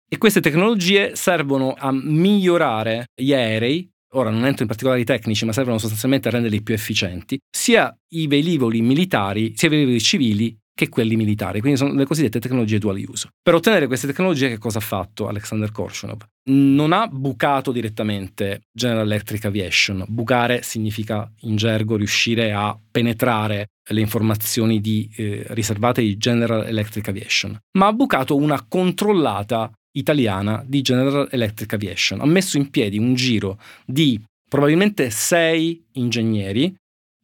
[0.07, 5.51] E queste tecnologie servono a migliorare gli aerei ora non entro in particolari tecnici, ma
[5.51, 10.89] servono sostanzialmente a renderli più efficienti, sia i velivoli militari, sia i velivoli civili che
[10.89, 13.29] quelli militari, quindi sono le cosiddette tecnologie dual use.
[13.41, 16.21] Per ottenere queste tecnologie che cosa ha fatto Alexander Korshunov?
[16.49, 20.03] Non ha bucato direttamente General Electric Aviation.
[20.07, 27.07] Bucare significa in gergo riuscire a penetrare le informazioni di, eh, riservate di General Electric
[27.07, 32.19] Aviation, ma ha bucato una controllata italiana di General Electric Aviation.
[32.19, 36.75] Ha messo in piedi un giro di probabilmente sei ingegneri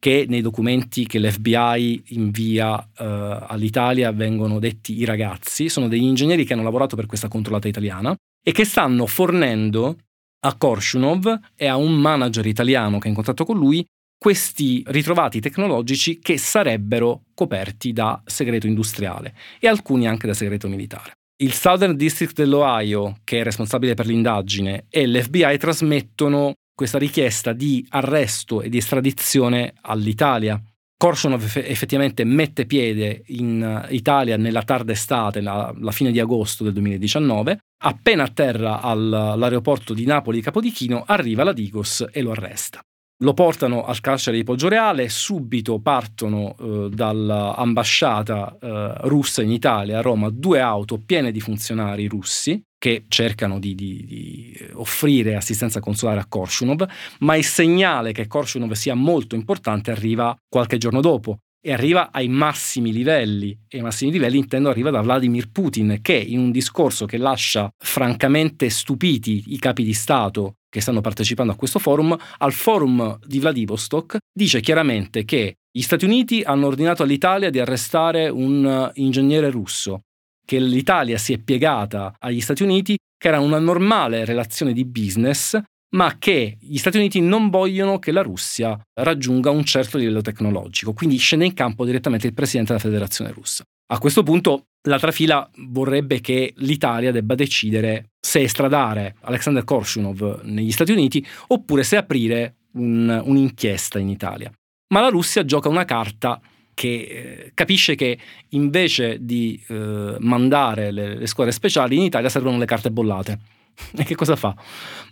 [0.02, 3.04] che nei documenti che l'FBI invia uh,
[3.46, 8.12] all'Italia vengono detti i ragazzi, sono degli ingegneri che hanno lavorato per questa controllata italiana
[8.44, 9.96] e che stanno fornendo
[10.44, 13.86] a Korshunov e a un manager italiano che è in contatto con lui
[14.18, 21.12] questi ritrovati tecnologici che sarebbero coperti da segreto industriale e alcuni anche da segreto militare.
[21.42, 27.86] Il Southern District dell'Ohio, che è responsabile per l'indagine, e l'FBI trasmettono questa richiesta di
[27.90, 30.60] arresto e di estradizione all'Italia.
[30.96, 36.72] Korshunov effettivamente mette piede in Italia nella tarda estate, la, la fine di agosto del
[36.72, 37.58] 2019.
[37.84, 42.82] Appena atterra all'aeroporto di Napoli Capodichino, arriva la Digos e lo arresta.
[43.22, 50.02] Lo portano al carcere di Poggioreale, subito partono eh, dall'ambasciata eh, russa in Italia, a
[50.02, 56.18] Roma, due auto piene di funzionari russi che cercano di, di, di, offrire assistenza consolare
[56.18, 56.84] a Korshunov,
[57.20, 62.26] ma il segnale che Korshunov sia molto importante arriva qualche giorno dopo e arriva ai
[62.26, 67.06] massimi livelli, e ai massimi livelli intendo arriva da Vladimir Putin, che in un discorso
[67.06, 72.52] che lascia francamente stupiti i capi di Stato che stanno partecipando a questo forum, al
[72.54, 78.90] forum di Vladivostok, dice chiaramente che gli Stati Uniti hanno ordinato all'Italia di arrestare un
[78.94, 80.00] ingegnere russo
[80.46, 85.60] che l'Italia si è piegata agli Stati Uniti, che era una normale relazione di business,
[85.94, 90.94] ma che gli Stati Uniti non vogliono che la Russia raggiunga un certo livello tecnologico.
[90.94, 93.62] Quindi scende in campo direttamente il presidente della Federazione russa.
[93.92, 100.72] A questo punto l'altra fila vorrebbe che l'Italia debba decidere se estradare Alexander Korshunov negli
[100.72, 104.50] Stati Uniti oppure se aprire un, un'inchiesta in Italia.
[104.94, 106.40] Ma la Russia gioca una carta
[106.72, 108.18] che eh, capisce che
[108.50, 113.38] invece di eh, mandare le, le squadre speciali in Italia servono le carte bollate.
[113.94, 114.56] E che cosa fa?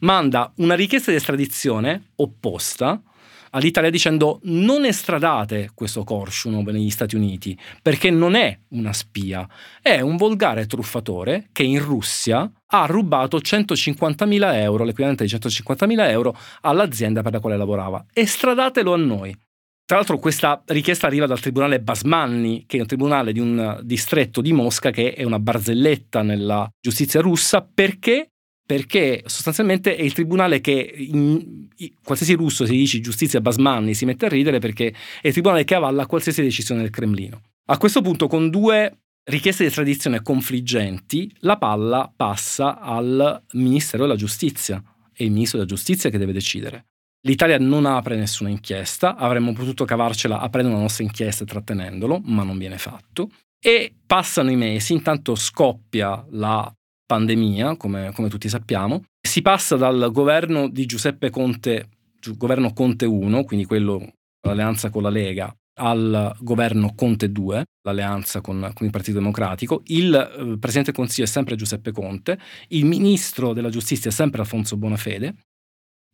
[0.01, 3.03] Manda una richiesta di estradizione opposta
[3.51, 9.49] all'Italia dicendo non estradate questo Korshunov negli Stati Uniti perché non è una spia,
[9.81, 16.37] è un volgare truffatore che in Russia ha rubato 150.000 euro, l'equivalente di 150.000 euro,
[16.63, 18.05] all'azienda per la quale lavorava.
[18.13, 19.37] Estradatelo a noi.
[19.85, 24.41] Tra l'altro questa richiesta arriva dal tribunale Basmanni, che è un tribunale di un distretto
[24.41, 28.29] di Mosca che è una barzelletta nella giustizia russa perché
[28.71, 34.05] perché sostanzialmente è il tribunale che in, in, qualsiasi russo si dice giustizia Basmanni si
[34.05, 37.41] mette a ridere perché è il tribunale che avalla qualsiasi decisione del Cremlino.
[37.65, 44.15] A questo punto con due richieste di estradizione confliggenti la palla passa al Ministero della
[44.15, 44.81] Giustizia,
[45.13, 46.85] è il Ministro della Giustizia che deve decidere.
[47.23, 52.45] L'Italia non apre nessuna inchiesta, avremmo potuto cavarcela aprendo una nostra inchiesta e trattenendolo, ma
[52.45, 53.33] non viene fatto.
[53.61, 56.73] E passano i mesi, intanto scoppia la
[57.11, 61.89] pandemia, come, come tutti sappiamo, si passa dal governo di Giuseppe Conte,
[62.37, 64.13] governo Conte 1, quindi quello,
[64.47, 69.83] l'alleanza con la Lega, al governo Conte 2, l'alleanza con, con il Partito Democratico.
[69.87, 74.43] Il eh, Presidente del Consiglio è sempre Giuseppe Conte, il Ministro della Giustizia è sempre
[74.43, 75.35] Alfonso Bonafede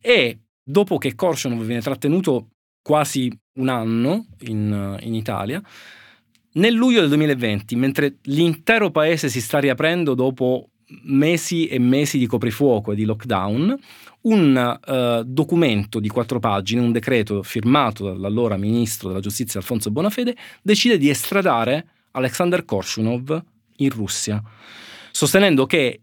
[0.01, 2.47] e dopo che Korshunov viene trattenuto
[2.81, 5.61] quasi un anno in, in Italia,
[6.53, 10.69] nel luglio del 2020, mentre l'intero paese si sta riaprendo dopo
[11.03, 13.77] mesi e mesi di coprifuoco e di lockdown,
[14.21, 20.35] un uh, documento di quattro pagine, un decreto firmato dall'allora ministro della giustizia Alfonso Bonafede,
[20.61, 23.43] decide di estradare Alexander Korshunov
[23.77, 24.41] in Russia,
[25.11, 26.01] sostenendo che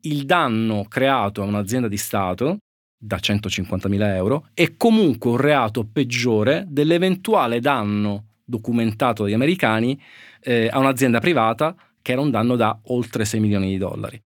[0.00, 2.58] il danno creato a un'azienda di Stato
[2.98, 10.00] da 150.000 euro è comunque un reato peggiore dell'eventuale danno documentato dagli americani
[10.40, 14.20] eh, a un'azienda privata che era un danno da oltre 6 milioni di dollari.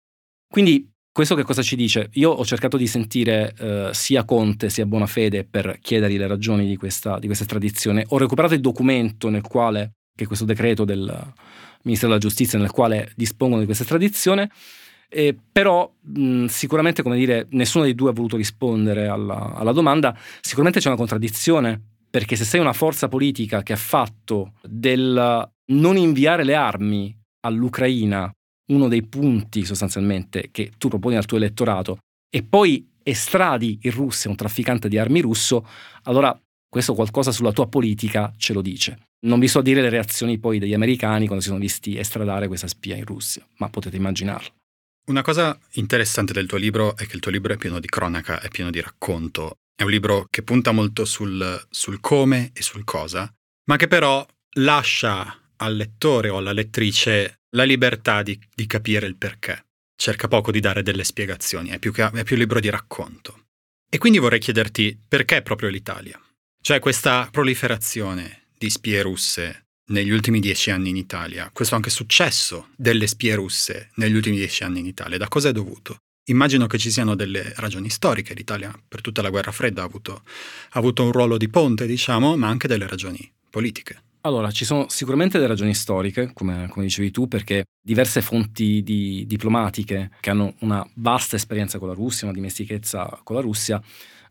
[0.48, 2.08] Quindi questo che cosa ci dice?
[2.14, 6.76] Io ho cercato di sentire eh, sia Conte sia Bonafede per chiedergli le ragioni di
[6.76, 8.04] questa, di questa estradizione.
[8.08, 11.32] Ho recuperato il documento nel quale, che è questo decreto del
[11.82, 14.50] Ministero della Giustizia, nel quale dispongono di questa estradizione.
[15.08, 20.18] Eh, però mh, sicuramente, come dire, nessuno dei due ha voluto rispondere alla, alla domanda.
[20.40, 25.96] Sicuramente c'è una contraddizione, perché se sei una forza politica che ha fatto del non
[25.96, 28.32] inviare le armi all'Ucraina
[28.72, 31.98] uno dei punti sostanzialmente che tu proponi al tuo elettorato
[32.34, 35.66] e poi estradi in Russia un trafficante di armi russo,
[36.04, 36.36] allora
[36.68, 38.98] questo qualcosa sulla tua politica ce lo dice.
[39.26, 42.66] Non vi so dire le reazioni poi degli americani quando si sono visti estradare questa
[42.66, 44.48] spia in Russia, ma potete immaginarlo.
[45.06, 48.40] Una cosa interessante del tuo libro è che il tuo libro è pieno di cronaca,
[48.40, 49.58] è pieno di racconto.
[49.76, 53.30] È un libro che punta molto sul, sul come e sul cosa,
[53.66, 54.26] ma che però
[54.56, 59.66] lascia al lettore o alla lettrice la libertà di, di capire il perché.
[59.96, 63.46] Cerca poco di dare delle spiegazioni, è più, che, è più libro di racconto.
[63.88, 66.20] E quindi vorrei chiederti perché proprio l'Italia?
[66.60, 72.70] Cioè questa proliferazione di spie russe negli ultimi dieci anni in Italia, questo anche successo
[72.76, 75.98] delle spie russe negli ultimi dieci anni in Italia, da cosa è dovuto?
[76.28, 80.22] Immagino che ci siano delle ragioni storiche, l'Italia per tutta la guerra fredda ha avuto,
[80.70, 84.02] ha avuto un ruolo di ponte, diciamo, ma anche delle ragioni politiche.
[84.26, 89.26] Allora, ci sono sicuramente delle ragioni storiche, come, come dicevi tu, perché diverse fonti di,
[89.26, 93.82] diplomatiche che hanno una vasta esperienza con la Russia, una dimestichezza con la Russia,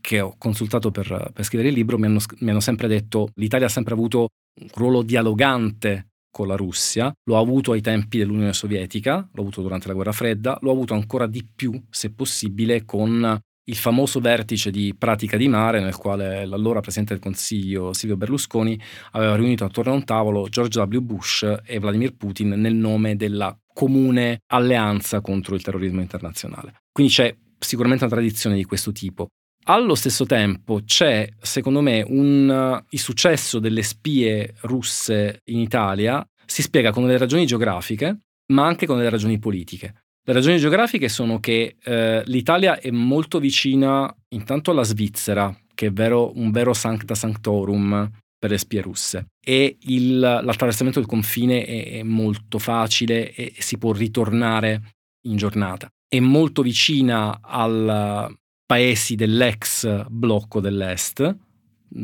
[0.01, 3.33] che ho consultato per, per scrivere il libro, mi hanno, mi hanno sempre detto che
[3.35, 4.29] l'Italia ha sempre avuto
[4.61, 9.61] un ruolo dialogante con la Russia, lo ha avuto ai tempi dell'Unione Sovietica, l'ho avuto
[9.61, 14.19] durante la guerra fredda, lo ha avuto ancora di più, se possibile, con il famoso
[14.19, 18.79] vertice di Pratica di Mare nel quale l'allora Presidente del Consiglio Silvio Berlusconi
[19.11, 20.99] aveva riunito attorno a un tavolo George W.
[20.99, 26.81] Bush e Vladimir Putin nel nome della comune alleanza contro il terrorismo internazionale.
[26.91, 29.27] Quindi c'è sicuramente una tradizione di questo tipo.
[29.65, 36.61] Allo stesso tempo c'è, secondo me, un, il successo delle spie russe in Italia si
[36.61, 40.02] spiega con delle ragioni geografiche, ma anche con delle ragioni politiche.
[40.25, 45.91] Le ragioni geografiche sono che eh, l'Italia è molto vicina intanto alla Svizzera, che è
[45.91, 48.09] vero, un vero sancta sanctorum
[48.39, 53.77] per le spie russe, e il, l'attraversamento del confine è, è molto facile e si
[53.77, 54.93] può ritornare
[55.27, 55.89] in giornata.
[56.07, 58.33] È molto vicina ai
[58.65, 61.37] paesi dell'ex blocco dell'Est,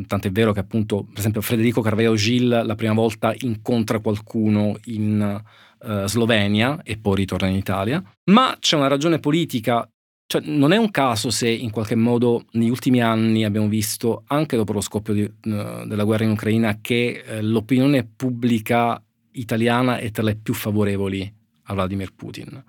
[0.08, 5.42] tant'è vero che appunto, per esempio, Federico Carvalho Gil la prima volta incontra qualcuno in
[5.82, 9.88] uh, Slovenia e poi ritorna in Italia, ma c'è una ragione politica
[10.32, 14.56] cioè, non è un caso se in qualche modo negli ultimi anni abbiamo visto, anche
[14.56, 20.12] dopo lo scoppio di, uh, della guerra in Ucraina, che uh, l'opinione pubblica italiana è
[20.12, 22.64] tra le più favorevoli a Vladimir Putin.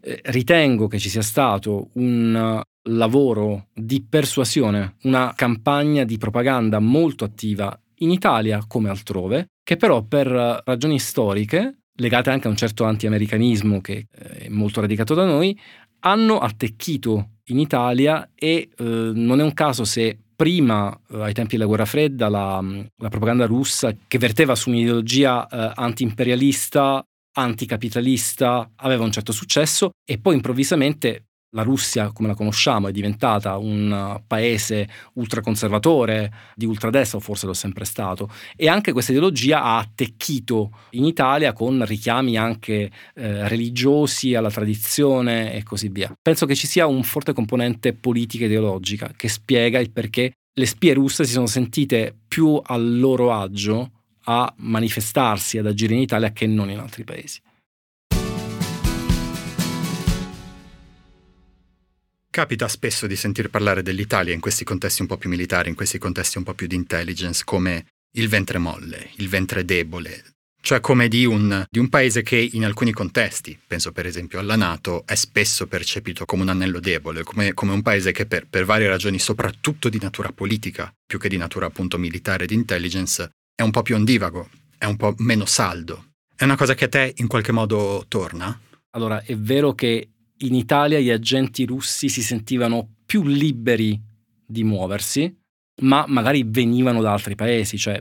[0.00, 7.24] Eh, ritengo che ci sia stato un lavoro di persuasione, una campagna di propaganda molto
[7.24, 10.26] attiva in Italia come altrove, che però per
[10.64, 15.58] ragioni storiche legate anche a un certo anti-americanismo che eh, è molto radicato da noi,
[16.00, 21.56] hanno attecchito in Italia e eh, non è un caso se prima, eh, ai tempi
[21.56, 22.60] della guerra fredda, la,
[22.96, 30.18] la, propaganda russa che verteva su un'ideologia eh, anti-imperialista, anticapitalista, aveva un certo successo e
[30.18, 37.20] poi improvvisamente la Russia, come la conosciamo, è diventata un paese ultraconservatore, di ultradestra, o
[37.20, 42.36] forse lo è sempre stato, e anche questa ideologia ha attecchito in Italia con richiami
[42.36, 46.12] anche eh, religiosi alla tradizione e così via.
[46.20, 50.94] Penso che ci sia un forte componente politica ideologica che spiega il perché le spie
[50.94, 53.90] russe si sono sentite più a loro agio
[54.24, 57.40] a manifestarsi, ad agire in Italia che non in altri paesi.
[62.34, 65.98] Capita spesso di sentir parlare dell'Italia in questi contesti un po' più militari, in questi
[65.98, 71.08] contesti un po' più di intelligence, come il ventre molle, il ventre debole, cioè come
[71.08, 75.14] di un, di un, paese che in alcuni contesti, penso per esempio alla Nato, è
[75.14, 79.18] spesso percepito come un anello debole, come, come un paese che per, per, varie ragioni,
[79.18, 83.82] soprattutto di natura politica, più che di natura appunto militare di intelligence, è un po'
[83.82, 86.12] più ondivago, è un po' meno saldo.
[86.34, 88.58] È una cosa che a te in qualche modo torna?
[88.94, 90.11] Allora, è vero che
[90.42, 94.00] in Italia gli agenti russi si sentivano più liberi
[94.44, 95.34] di muoversi,
[95.82, 98.00] ma magari venivano da altri paesi, cioè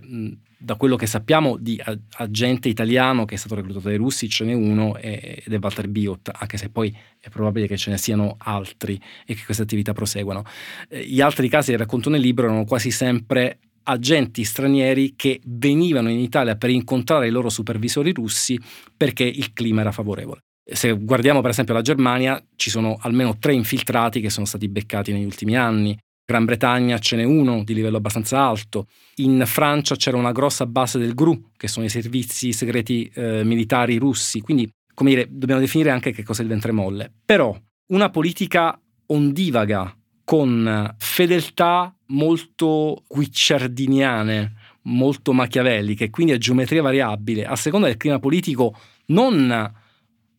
[0.63, 1.81] da quello che sappiamo di
[2.17, 6.31] agente italiano che è stato reclutato dai russi ce n'è uno ed è Walter Biot,
[6.33, 10.43] anche se poi è probabile che ce ne siano altri e che queste attività proseguano.
[10.87, 16.09] Eh, gli altri casi che racconto nel libro erano quasi sempre agenti stranieri che venivano
[16.09, 18.59] in Italia per incontrare i loro supervisori russi
[18.95, 20.41] perché il clima era favorevole.
[20.73, 25.11] Se guardiamo per esempio la Germania, ci sono almeno tre infiltrati che sono stati beccati
[25.11, 25.97] negli ultimi anni.
[26.25, 28.87] Gran Bretagna ce n'è uno di livello abbastanza alto.
[29.15, 33.97] In Francia c'era una grossa base del GRU, che sono i servizi segreti eh, militari
[33.97, 34.39] russi.
[34.39, 37.11] Quindi, come dire, dobbiamo definire anche che cos'è il ventre molle.
[37.25, 37.53] Però
[37.87, 39.93] una politica ondivaga
[40.23, 44.53] con fedeltà molto guicciardiniane,
[44.83, 48.73] molto machiavelliche, quindi a geometria variabile, a seconda del clima politico
[49.07, 49.73] non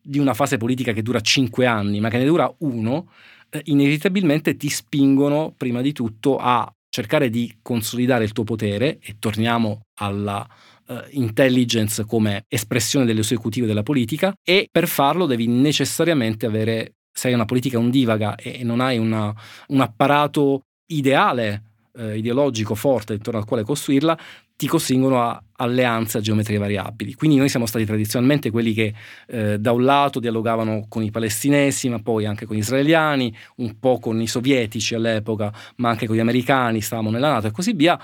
[0.03, 3.09] di una fase politica che dura cinque anni, ma che ne dura uno,
[3.49, 9.15] eh, inevitabilmente ti spingono prima di tutto a cercare di consolidare il tuo potere e
[9.17, 10.47] torniamo alla
[10.87, 17.33] uh, intelligence come espressione dell'esecutivo della politica e per farlo devi necessariamente avere, se hai
[17.33, 19.33] una politica ondivaga e non hai una,
[19.69, 21.63] un apparato ideale,
[21.95, 24.17] eh, ideologico forte intorno al quale costruirla,
[24.55, 27.13] ti costringono a alleanze a geometrie variabili.
[27.13, 28.93] Quindi noi siamo stati tradizionalmente quelli che
[29.27, 33.79] eh, da un lato dialogavano con i palestinesi, ma poi anche con gli israeliani, un
[33.79, 37.73] po' con i sovietici all'epoca, ma anche con gli americani, stavamo nella Nato e così
[37.73, 37.99] via.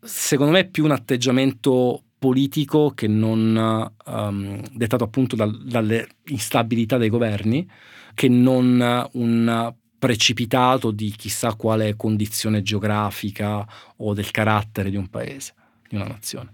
[0.00, 6.96] Secondo me è più un atteggiamento politico che non um, dettato appunto dal, dalle instabilità
[6.96, 7.68] dei governi,
[8.14, 13.66] che non un precipitato di chissà quale condizione geografica
[13.98, 15.54] o del carattere di un paese
[15.92, 16.50] di una nazione.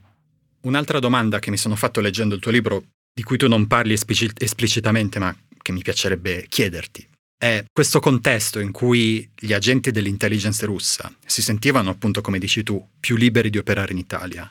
[0.62, 2.84] Un'altra domanda che mi sono fatto leggendo il tuo libro,
[3.14, 7.07] di cui tu non parli esplicit- esplicitamente, ma che mi piacerebbe chiederti,
[7.39, 12.84] è questo contesto in cui gli agenti dell'intelligence russa si sentivano, appunto come dici tu,
[12.99, 14.51] più liberi di operare in Italia.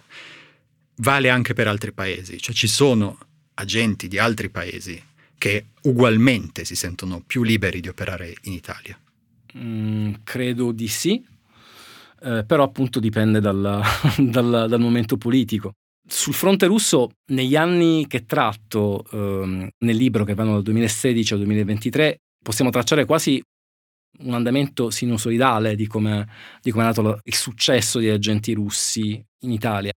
[1.00, 3.18] Vale anche per altri paesi, cioè ci sono
[3.56, 5.04] agenti di altri paesi
[5.38, 8.98] che ugualmente si sentono più liberi di operare in Italia.
[9.58, 11.24] Mm, credo di sì,
[12.22, 13.82] eh, però appunto dipende dal,
[14.18, 15.74] dal, dal, momento politico.
[16.08, 21.40] Sul fronte russo, negli anni che tratto ehm, nel libro, che vanno dal 2016 al
[21.40, 23.42] 2023, possiamo tracciare quasi
[24.20, 26.28] un andamento sinusoidale di come,
[26.64, 29.92] è nato il successo degli agenti russi in Italia.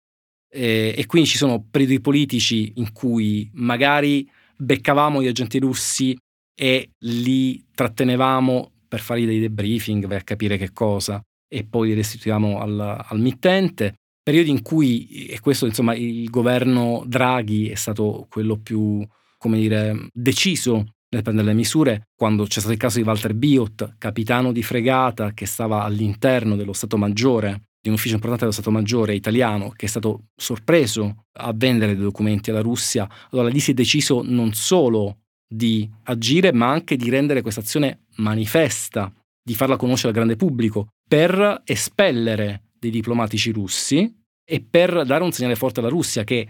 [0.51, 6.17] E, e quindi ci sono periodi politici in cui magari beccavamo gli agenti russi
[6.55, 12.79] e li trattenevamo per fare dei debriefing, per capire che cosa e poi restituiamo al,
[12.79, 13.95] al mittente.
[14.23, 19.07] Periodi in cui, e questo insomma, il governo Draghi è stato quello più,
[19.39, 23.95] come dire, deciso nel prendere le misure, quando c'è stato il caso di Walter Biot,
[23.97, 28.71] capitano di fregata che stava all'interno dello Stato Maggiore, di un ufficio importante dello Stato
[28.71, 33.71] Maggiore italiano, che è stato sorpreso a vendere dei documenti alla Russia, allora lì si
[33.71, 39.11] è deciso non solo di agire, ma anche di rendere questa azione manifesta,
[39.43, 45.33] di farla conoscere al grande pubblico, per espellere dei diplomatici russi e per dare un
[45.33, 46.47] segnale forte alla Russia che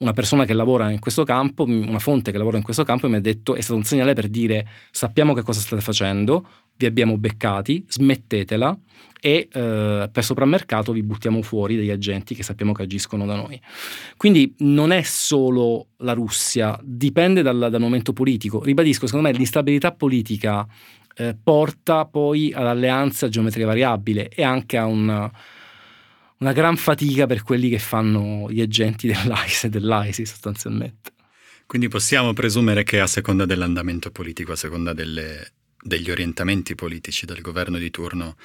[0.00, 3.16] una persona che lavora in questo campo, una fonte che lavora in questo campo mi
[3.16, 6.46] ha detto è stato un segnale per dire sappiamo che cosa state facendo,
[6.76, 8.78] vi abbiamo beccati, smettetela
[9.20, 13.60] e eh, per soprammercato vi buttiamo fuori degli agenti che sappiamo che agiscono da noi.
[14.16, 18.62] Quindi non è solo la Russia, dipende dal, dal momento politico.
[18.62, 20.66] Ribadisco, secondo me l'instabilità politica
[21.20, 25.30] eh, porta poi all'alleanza geometria variabile e anche a una,
[26.38, 31.12] una gran fatica per quelli che fanno gli agenti dell'ISE e dell'ISIS sostanzialmente.
[31.66, 37.42] Quindi possiamo presumere che a seconda dell'andamento politico, a seconda delle, degli orientamenti politici del
[37.42, 38.36] governo di turno,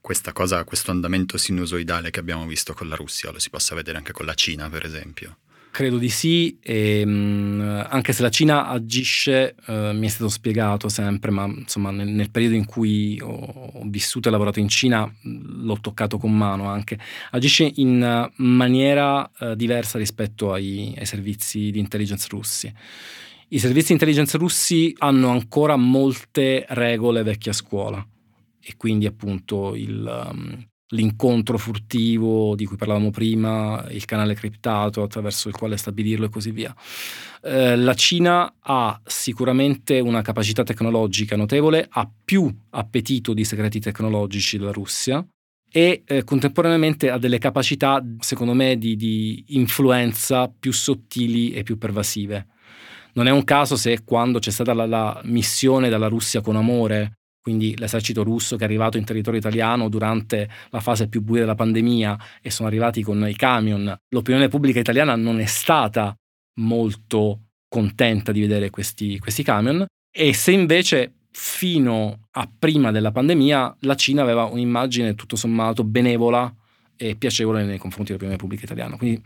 [0.00, 3.98] questa cosa, questo andamento sinusoidale che abbiamo visto con la Russia, lo si possa vedere
[3.98, 5.36] anche con la Cina, per esempio.
[5.70, 10.88] Credo di sì, e, mh, anche se la Cina agisce, eh, mi è stato spiegato
[10.88, 15.10] sempre, ma insomma nel, nel periodo in cui ho, ho, vissuto e lavorato in Cina
[15.22, 16.98] l'ho toccato con mano anche,
[17.30, 22.72] agisce in maniera eh, diversa rispetto ai, ai servizi di intelligence russi.
[23.50, 28.06] I servizi di intelligence russi hanno ancora molte regole vecchie a scuola
[28.60, 35.48] e quindi appunto il, um, l'incontro furtivo di cui parlavamo prima, il canale criptato attraverso
[35.48, 36.74] il quale stabilirlo e così via.
[37.42, 44.56] Eh, la Cina ha sicuramente una capacità tecnologica notevole, ha più appetito di segreti tecnologici
[44.58, 45.24] della Russia
[45.70, 51.76] e eh, contemporaneamente ha delle capacità, secondo me, di, di influenza più sottili e più
[51.76, 52.46] pervasive.
[53.12, 57.17] Non è un caso se quando c'è stata la, la missione dalla Russia con amore
[57.48, 61.54] quindi l'esercito russo che è arrivato in territorio italiano durante la fase più buia della
[61.54, 66.14] pandemia e sono arrivati con i camion, l'opinione pubblica italiana non è stata
[66.60, 73.78] molto contenta di vedere questi, questi camion e se invece fino a prima della pandemia
[73.80, 76.54] la Cina aveva un'immagine tutto sommato benevola
[76.98, 78.98] e piacevole nei confronti dell'opinione pubblica italiana.
[78.98, 79.22] Quindi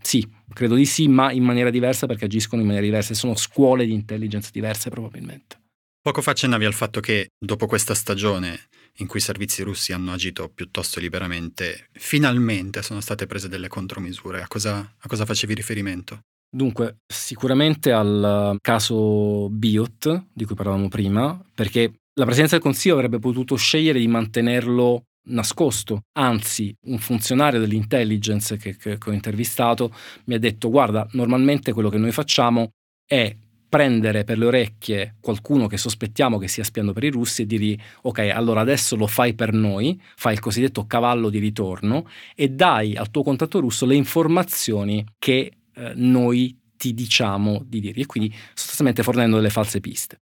[0.00, 3.84] sì, credo di sì, ma in maniera diversa perché agiscono in maniera diversa, sono scuole
[3.84, 5.64] di intelligence diverse probabilmente.
[6.06, 10.12] Poco fa accennavi al fatto che dopo questa stagione in cui i servizi russi hanno
[10.12, 14.40] agito piuttosto liberamente, finalmente sono state prese delle contromisure.
[14.40, 16.20] A cosa, a cosa facevi riferimento?
[16.48, 23.18] Dunque, sicuramente al caso Biot, di cui parlavamo prima, perché la Presidenza del Consiglio avrebbe
[23.18, 26.02] potuto scegliere di mantenerlo nascosto.
[26.20, 29.92] Anzi, un funzionario dell'intelligence che, che, che ho intervistato
[30.26, 32.70] mi ha detto: Guarda, normalmente quello che noi facciamo
[33.04, 33.36] è
[33.76, 37.78] prendere per le orecchie qualcuno che sospettiamo che stia spiando per i russi e dirgli
[38.02, 42.96] ok allora adesso lo fai per noi, fai il cosiddetto cavallo di ritorno e dai
[42.96, 48.34] al tuo contatto russo le informazioni che eh, noi ti diciamo di dirgli e quindi
[48.54, 50.20] sostanzialmente fornendo delle false piste.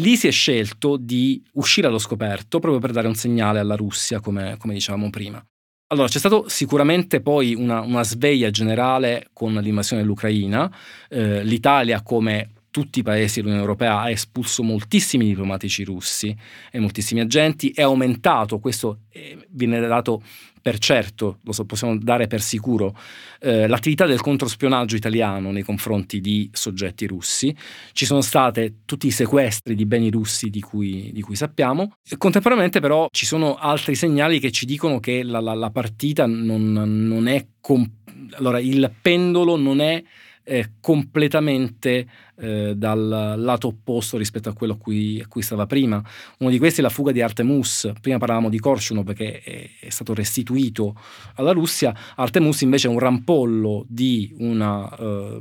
[0.00, 4.18] Lì si è scelto di uscire allo scoperto proprio per dare un segnale alla Russia,
[4.18, 5.44] come, come dicevamo prima.
[5.92, 10.74] Allora, c'è stata sicuramente poi una, una, sveglia generale con l'invasione dell'Ucraina.
[11.08, 16.34] Eh, L'Italia, come tutti i paesi dell'Unione Europea ha espulso moltissimi diplomatici russi
[16.70, 20.22] e moltissimi agenti, è aumentato, questo eh, viene dato
[20.62, 22.96] per certo, lo possiamo dare per sicuro,
[23.40, 27.54] eh, l'attività del controspionaggio italiano nei confronti di soggetti russi.
[27.92, 31.96] Ci sono stati tutti i sequestri di beni russi di cui, di cui sappiamo.
[32.08, 36.26] E contemporaneamente però ci sono altri segnali che ci dicono che la, la, la partita
[36.26, 37.44] non, non è...
[37.60, 37.90] Comp-
[38.34, 40.02] allora, il pendolo non è
[40.44, 46.02] eh, completamente eh, dal lato opposto rispetto a quello a cui, a cui, stava prima.
[46.38, 49.88] Uno di questi è la fuga di Artemus, prima parlavamo di Korshunov perché è, è,
[49.90, 50.98] stato restituito
[51.36, 55.38] alla Russia, Artemus invece è un rampollo di un eh,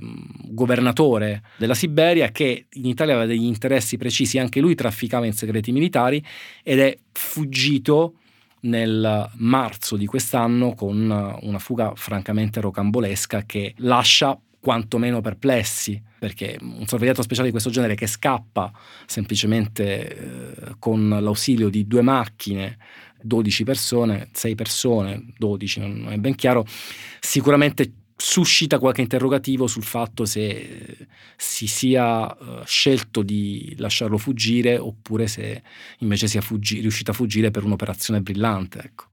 [0.49, 5.71] governatore della Siberia che in Italia aveva degli interessi precisi, anche lui trafficava in segreti
[5.71, 6.23] militari
[6.63, 8.15] ed è fuggito
[8.61, 11.09] nel marzo di quest'anno con
[11.41, 17.95] una fuga francamente rocambolesca che lascia quantomeno perplessi, perché un sorvegliato speciale di questo genere
[17.95, 18.71] che scappa
[19.07, 22.77] semplicemente eh, con l'ausilio di due macchine,
[23.21, 26.65] 12 persone, 6 persone, 12, non è ben chiaro,
[27.19, 35.25] sicuramente suscita qualche interrogativo sul fatto se si sia uh, scelto di lasciarlo fuggire oppure
[35.25, 35.63] se
[35.99, 38.79] invece sia fuggi- riuscito a fuggire per un'operazione brillante.
[38.79, 39.10] Ecco.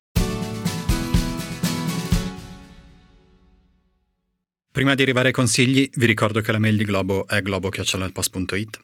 [4.78, 8.80] Prima di arrivare ai consigli, vi ricordo che la mail di Globo è globo.it.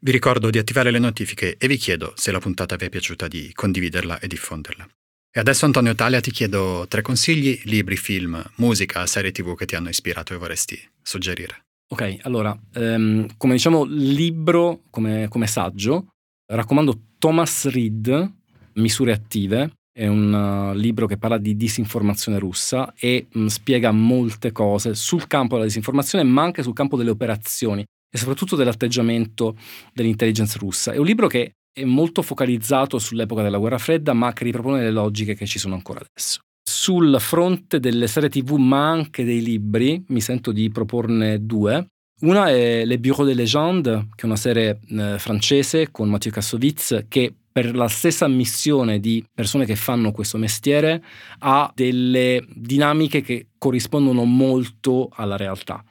[0.00, 3.28] Vi ricordo di attivare le notifiche e vi chiedo, se la puntata vi è piaciuta,
[3.28, 4.84] di condividerla e diffonderla.
[5.30, 9.76] E adesso Antonio Talia ti chiedo tre consigli, libri, film, musica, serie tv che ti
[9.76, 11.66] hanno ispirato e vorresti suggerire.
[11.92, 16.08] Ok, allora, um, come diciamo, libro come, come saggio,
[16.44, 18.32] raccomando Thomas Reed,
[18.72, 24.52] Misure attive, è un uh, libro che parla di disinformazione russa e mm, spiega molte
[24.52, 29.56] cose sul campo della disinformazione, ma anche sul campo delle operazioni e soprattutto dell'atteggiamento
[29.94, 30.92] dell'intelligence russa.
[30.92, 34.90] È un libro che è molto focalizzato sull'epoca della guerra fredda, ma che ripropone le
[34.90, 36.40] logiche che ci sono ancora adesso.
[36.62, 41.86] Sul fronte delle serie TV, ma anche dei libri, mi sento di proporne due.
[42.18, 47.04] Una è Le Bureau des Légendes, che è una serie eh, francese con Mathieu Kassovitz,
[47.08, 51.02] che per la stessa missione di persone che fanno questo mestiere
[51.40, 55.84] ha delle dinamiche che corrispondono molto alla realtà.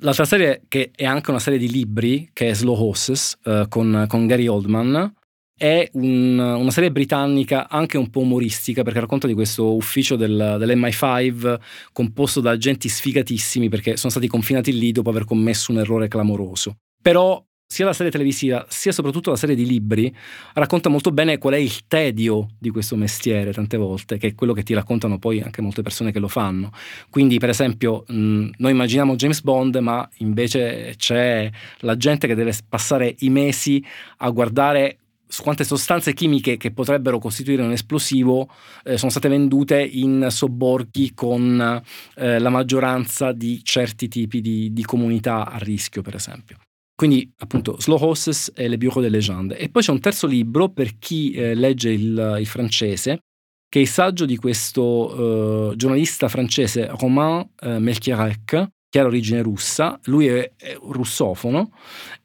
[0.00, 4.04] L'altra serie, che è anche una serie di libri, che è Slow Horses, eh, con,
[4.08, 5.14] con, Gary Oldman,
[5.58, 10.56] è un, una serie britannica anche un po' umoristica perché racconta di questo ufficio del,
[10.58, 11.58] dell'MI5
[11.92, 16.76] composto da agenti sfigatissimi perché sono stati confinati lì dopo aver commesso un errore clamoroso.
[17.00, 20.14] Però sia la serie televisiva sia soprattutto la serie di libri
[20.52, 24.52] racconta molto bene qual è il tedio di questo mestiere tante volte, che è quello
[24.52, 26.70] che ti raccontano poi anche molte persone che lo fanno.
[27.08, 32.52] Quindi per esempio mh, noi immaginiamo James Bond ma invece c'è la gente che deve
[32.68, 33.82] passare i mesi
[34.18, 34.98] a guardare
[35.42, 38.48] quante sostanze chimiche che potrebbero costituire un esplosivo
[38.84, 41.82] eh, sono state vendute in sobborghi con
[42.16, 46.58] eh, la maggioranza di certi tipi di, di comunità a rischio, per esempio.
[46.96, 49.58] Quindi appunto Slow Horses e Le Bureau de Legende.
[49.58, 53.18] E poi c'è un terzo libro per chi eh, legge il, il, francese,
[53.68, 59.42] che è il saggio di questo eh, giornalista francese Romain eh, Melchiorec, che ha l'origine
[59.42, 61.70] russa, lui è, è russofono,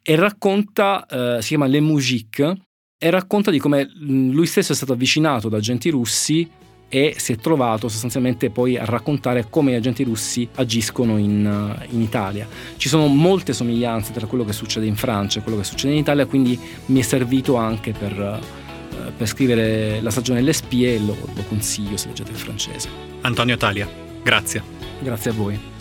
[0.02, 2.56] e racconta, eh, si chiama Le Mougiques,
[3.04, 6.48] e racconta di come lui stesso è stato avvicinato da agenti russi
[6.88, 12.00] e si è trovato sostanzialmente poi a raccontare come gli agenti russi agiscono in, in,
[12.00, 12.48] Italia.
[12.78, 16.00] Ci sono molte somiglianze tra quello che succede in Francia e quello che succede in
[16.00, 21.00] Italia, quindi mi è servito anche per, eh, per scrivere La stagione delle spie e
[21.00, 22.88] lo, lo consiglio se leggete il francese.
[23.22, 23.90] Antonio Talia,
[24.22, 24.62] grazie.
[25.02, 25.81] Grazie a voi.